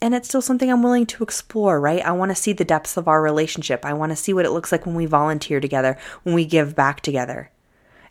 And 0.00 0.14
it's 0.16 0.26
still 0.26 0.42
something 0.42 0.68
I'm 0.68 0.82
willing 0.82 1.06
to 1.06 1.22
explore, 1.22 1.80
right? 1.80 2.04
I 2.04 2.10
want 2.10 2.32
to 2.32 2.34
see 2.34 2.52
the 2.52 2.64
depths 2.64 2.96
of 2.96 3.06
our 3.06 3.22
relationship. 3.22 3.84
I 3.84 3.92
want 3.92 4.10
to 4.10 4.16
see 4.16 4.32
what 4.32 4.44
it 4.44 4.50
looks 4.50 4.72
like 4.72 4.84
when 4.84 4.96
we 4.96 5.06
volunteer 5.06 5.60
together, 5.60 5.96
when 6.24 6.34
we 6.34 6.44
give 6.44 6.74
back 6.74 7.02
together. 7.02 7.52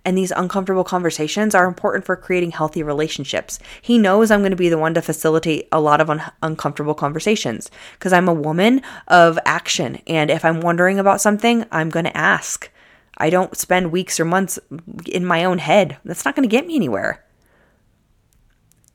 And 0.03 0.17
these 0.17 0.31
uncomfortable 0.31 0.83
conversations 0.83 1.53
are 1.53 1.67
important 1.67 2.05
for 2.05 2.15
creating 2.15 2.51
healthy 2.51 2.81
relationships. 2.81 3.59
He 3.81 3.97
knows 3.97 4.31
I'm 4.31 4.39
going 4.39 4.51
to 4.51 4.55
be 4.55 4.69
the 4.69 4.77
one 4.77 4.93
to 4.95 5.01
facilitate 5.01 5.67
a 5.71 5.81
lot 5.81 6.01
of 6.01 6.09
un- 6.09 6.31
uncomfortable 6.41 6.95
conversations 6.95 7.69
because 7.93 8.13
I'm 8.13 8.27
a 8.27 8.33
woman 8.33 8.81
of 9.07 9.37
action. 9.45 10.01
And 10.07 10.31
if 10.31 10.43
I'm 10.43 10.61
wondering 10.61 10.97
about 10.97 11.21
something, 11.21 11.65
I'm 11.71 11.89
going 11.89 12.05
to 12.05 12.17
ask. 12.17 12.69
I 13.17 13.29
don't 13.29 13.57
spend 13.57 13.91
weeks 13.91 14.19
or 14.19 14.25
months 14.25 14.59
in 15.05 15.25
my 15.25 15.43
own 15.43 15.59
head. 15.59 15.97
That's 16.05 16.25
not 16.25 16.35
going 16.35 16.47
to 16.47 16.55
get 16.55 16.65
me 16.65 16.75
anywhere. 16.75 17.23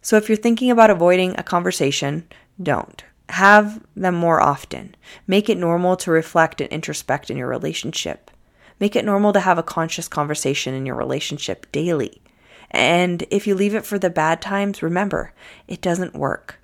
So 0.02 0.16
if 0.16 0.28
you're 0.28 0.36
thinking 0.36 0.70
about 0.70 0.90
avoiding 0.90 1.34
a 1.36 1.42
conversation, 1.42 2.28
don't. 2.62 3.04
Have 3.28 3.84
them 3.96 4.14
more 4.14 4.40
often. 4.40 4.94
Make 5.26 5.48
it 5.48 5.58
normal 5.58 5.96
to 5.96 6.10
reflect 6.10 6.60
and 6.60 6.70
introspect 6.70 7.28
in 7.28 7.36
your 7.36 7.48
relationship. 7.48 8.30
Make 8.78 8.94
it 8.94 9.04
normal 9.04 9.32
to 9.32 9.40
have 9.40 9.58
a 9.58 9.62
conscious 9.64 10.06
conversation 10.06 10.74
in 10.74 10.86
your 10.86 10.94
relationship 10.94 11.70
daily. 11.72 12.22
And 12.70 13.24
if 13.30 13.46
you 13.46 13.54
leave 13.54 13.74
it 13.74 13.86
for 13.86 13.98
the 13.98 14.10
bad 14.10 14.40
times, 14.40 14.82
remember, 14.82 15.32
it 15.66 15.80
doesn't 15.80 16.14
work. 16.14 16.60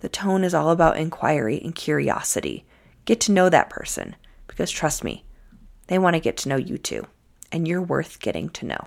The 0.00 0.08
tone 0.08 0.44
is 0.44 0.54
all 0.54 0.70
about 0.70 0.96
inquiry 0.96 1.60
and 1.62 1.74
curiosity. 1.74 2.64
Get 3.04 3.20
to 3.20 3.32
know 3.32 3.48
that 3.48 3.70
person 3.70 4.16
because 4.46 4.70
trust 4.70 5.04
me, 5.04 5.24
they 5.90 5.98
want 5.98 6.14
to 6.14 6.20
get 6.20 6.36
to 6.38 6.48
know 6.48 6.56
you 6.56 6.78
too. 6.78 7.04
And 7.50 7.66
you're 7.66 7.82
worth 7.82 8.20
getting 8.20 8.48
to 8.50 8.64
know. 8.64 8.86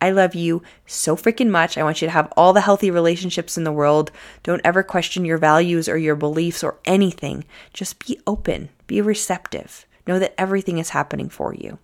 I 0.00 0.10
love 0.10 0.36
you 0.36 0.62
so 0.86 1.16
freaking 1.16 1.50
much. 1.50 1.76
I 1.76 1.82
want 1.82 2.00
you 2.00 2.06
to 2.06 2.12
have 2.12 2.32
all 2.36 2.52
the 2.52 2.60
healthy 2.60 2.92
relationships 2.92 3.58
in 3.58 3.64
the 3.64 3.72
world. 3.72 4.12
Don't 4.44 4.60
ever 4.64 4.84
question 4.84 5.24
your 5.24 5.38
values 5.38 5.88
or 5.88 5.98
your 5.98 6.14
beliefs 6.14 6.62
or 6.62 6.78
anything. 6.84 7.44
Just 7.74 8.06
be 8.06 8.20
open, 8.24 8.68
be 8.86 9.00
receptive. 9.00 9.84
Know 10.06 10.20
that 10.20 10.34
everything 10.38 10.78
is 10.78 10.90
happening 10.90 11.28
for 11.28 11.54
you. 11.54 11.78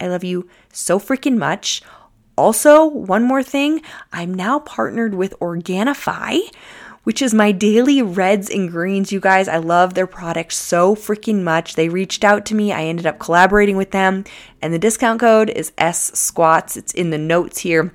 I 0.00 0.08
love 0.08 0.24
you 0.24 0.48
so 0.72 0.98
freaking 0.98 1.36
much. 1.36 1.80
Also, 2.36 2.84
one 2.84 3.22
more 3.22 3.44
thing, 3.44 3.80
I'm 4.12 4.34
now 4.34 4.58
partnered 4.58 5.14
with 5.14 5.38
Organifi, 5.38 6.40
which 7.04 7.22
is 7.22 7.32
my 7.32 7.52
daily 7.52 8.02
reds 8.02 8.50
and 8.50 8.70
greens. 8.70 9.12
You 9.12 9.20
guys, 9.20 9.48
I 9.48 9.58
love 9.58 9.94
their 9.94 10.06
products 10.06 10.56
so 10.56 10.94
freaking 10.94 11.42
much. 11.42 11.74
They 11.74 11.88
reached 11.88 12.24
out 12.24 12.44
to 12.46 12.54
me. 12.54 12.72
I 12.72 12.84
ended 12.84 13.06
up 13.06 13.18
collaborating 13.18 13.76
with 13.76 13.92
them, 13.92 14.24
and 14.60 14.74
the 14.74 14.78
discount 14.78 15.20
code 15.20 15.48
is 15.50 15.72
S 15.78 16.10
Squats. 16.18 16.76
It's 16.76 16.92
in 16.92 17.10
the 17.10 17.18
notes 17.18 17.60
here 17.60 17.94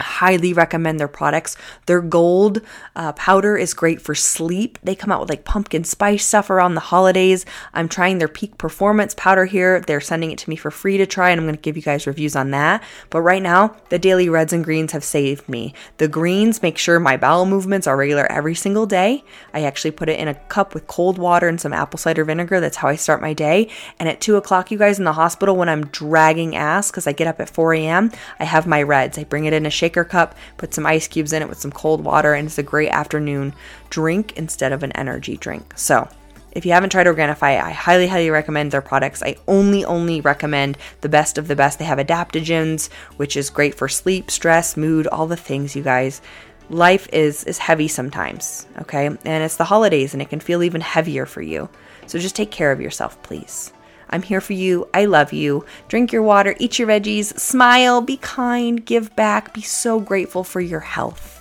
highly 0.00 0.52
recommend 0.52 0.98
their 0.98 1.08
products. 1.08 1.56
Their 1.86 2.00
gold 2.00 2.60
uh, 2.96 3.12
powder 3.12 3.56
is 3.56 3.74
great 3.74 4.00
for 4.00 4.14
sleep. 4.14 4.78
They 4.82 4.94
come 4.94 5.12
out 5.12 5.20
with 5.20 5.30
like 5.30 5.44
pumpkin 5.44 5.84
spice 5.84 6.26
stuff 6.26 6.50
around 6.50 6.74
the 6.74 6.80
holidays. 6.80 7.44
I'm 7.74 7.88
trying 7.88 8.18
their 8.18 8.28
peak 8.28 8.58
performance 8.58 9.14
powder 9.14 9.44
here. 9.44 9.80
They're 9.80 10.00
sending 10.00 10.30
it 10.30 10.38
to 10.38 10.50
me 10.50 10.56
for 10.56 10.70
free 10.70 10.98
to 10.98 11.06
try, 11.06 11.30
and 11.30 11.40
I'm 11.40 11.46
going 11.46 11.56
to 11.56 11.60
give 11.60 11.76
you 11.76 11.82
guys 11.82 12.06
reviews 12.06 12.36
on 12.36 12.50
that. 12.50 12.82
But 13.10 13.22
right 13.22 13.42
now, 13.42 13.76
the 13.88 13.98
daily 13.98 14.28
reds 14.28 14.52
and 14.52 14.64
greens 14.64 14.92
have 14.92 15.04
saved 15.04 15.48
me. 15.48 15.74
The 15.98 16.08
greens 16.08 16.62
make 16.62 16.78
sure 16.78 17.00
my 17.00 17.16
bowel 17.16 17.46
movements 17.46 17.86
are 17.86 17.96
regular 17.96 18.30
every 18.30 18.54
single 18.54 18.86
day. 18.86 19.24
I 19.52 19.62
actually 19.62 19.92
put 19.92 20.08
it 20.08 20.18
in 20.18 20.28
a 20.28 20.34
cup 20.34 20.74
with 20.74 20.86
cold 20.86 21.18
water 21.18 21.48
and 21.48 21.60
some 21.60 21.72
apple 21.72 21.98
cider 21.98 22.24
vinegar. 22.24 22.60
That's 22.60 22.76
how 22.76 22.88
I 22.88 22.96
start 22.96 23.20
my 23.20 23.32
day. 23.32 23.68
And 23.98 24.08
at 24.08 24.20
two 24.20 24.36
o'clock, 24.36 24.70
you 24.70 24.78
guys 24.78 24.98
in 24.98 25.04
the 25.04 25.12
hospital, 25.12 25.56
when 25.56 25.68
I'm 25.68 25.86
dragging 25.86 26.56
ass 26.56 26.90
because 26.90 27.06
I 27.06 27.12
get 27.12 27.26
up 27.26 27.40
at 27.40 27.50
4 27.50 27.74
a.m., 27.74 28.12
I 28.38 28.44
have 28.44 28.66
my 28.66 28.82
reds. 28.82 29.18
I 29.18 29.24
bring 29.24 29.44
it 29.44 29.52
in 29.52 29.66
a 29.66 29.70
shake 29.70 29.89
shaker 29.90 30.04
cup, 30.04 30.36
put 30.56 30.72
some 30.72 30.86
ice 30.86 31.08
cubes 31.08 31.32
in 31.32 31.42
it 31.42 31.48
with 31.48 31.58
some 31.58 31.72
cold 31.72 32.04
water, 32.04 32.34
and 32.34 32.46
it's 32.46 32.58
a 32.58 32.62
great 32.62 32.90
afternoon 32.90 33.52
drink 33.90 34.36
instead 34.36 34.72
of 34.72 34.82
an 34.82 34.92
energy 34.92 35.36
drink. 35.36 35.72
So, 35.76 36.08
if 36.52 36.66
you 36.66 36.72
haven't 36.72 36.90
tried 36.90 37.06
Organifi, 37.06 37.60
I 37.60 37.70
highly, 37.70 38.08
highly 38.08 38.30
recommend 38.30 38.72
their 38.72 38.82
products. 38.82 39.22
I 39.22 39.36
only, 39.46 39.84
only 39.84 40.20
recommend 40.20 40.78
the 41.00 41.08
best 41.08 41.38
of 41.38 41.46
the 41.46 41.54
best. 41.54 41.78
They 41.78 41.84
have 41.84 41.98
adaptogens, 41.98 42.90
which 43.18 43.36
is 43.36 43.50
great 43.50 43.74
for 43.74 43.88
sleep, 43.88 44.30
stress, 44.30 44.76
mood, 44.76 45.06
all 45.06 45.26
the 45.26 45.36
things, 45.36 45.76
you 45.76 45.82
guys. 45.82 46.20
Life 46.68 47.08
is 47.12 47.44
is 47.44 47.58
heavy 47.58 47.88
sometimes, 47.88 48.66
okay? 48.80 49.06
And 49.06 49.44
it's 49.44 49.56
the 49.56 49.64
holidays 49.64 50.12
and 50.12 50.22
it 50.22 50.30
can 50.30 50.40
feel 50.40 50.62
even 50.62 50.80
heavier 50.80 51.26
for 51.26 51.42
you. 51.42 51.68
So 52.06 52.18
just 52.18 52.36
take 52.36 52.50
care 52.50 52.72
of 52.72 52.80
yourself, 52.80 53.20
please. 53.22 53.72
I'm 54.10 54.22
here 54.22 54.40
for 54.40 54.52
you. 54.52 54.88
I 54.92 55.06
love 55.06 55.32
you. 55.32 55.64
Drink 55.88 56.12
your 56.12 56.22
water, 56.22 56.54
eat 56.58 56.78
your 56.78 56.88
veggies, 56.88 57.38
smile, 57.38 58.00
be 58.00 58.16
kind, 58.18 58.84
give 58.84 59.14
back, 59.16 59.54
be 59.54 59.62
so 59.62 59.98
grateful 60.00 60.44
for 60.44 60.60
your 60.60 60.80
health. 60.80 61.36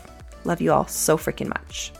Love 0.45 0.61
you 0.61 0.71
all 0.71 0.87
so 0.87 1.17
freaking 1.17 1.49
much. 1.49 1.91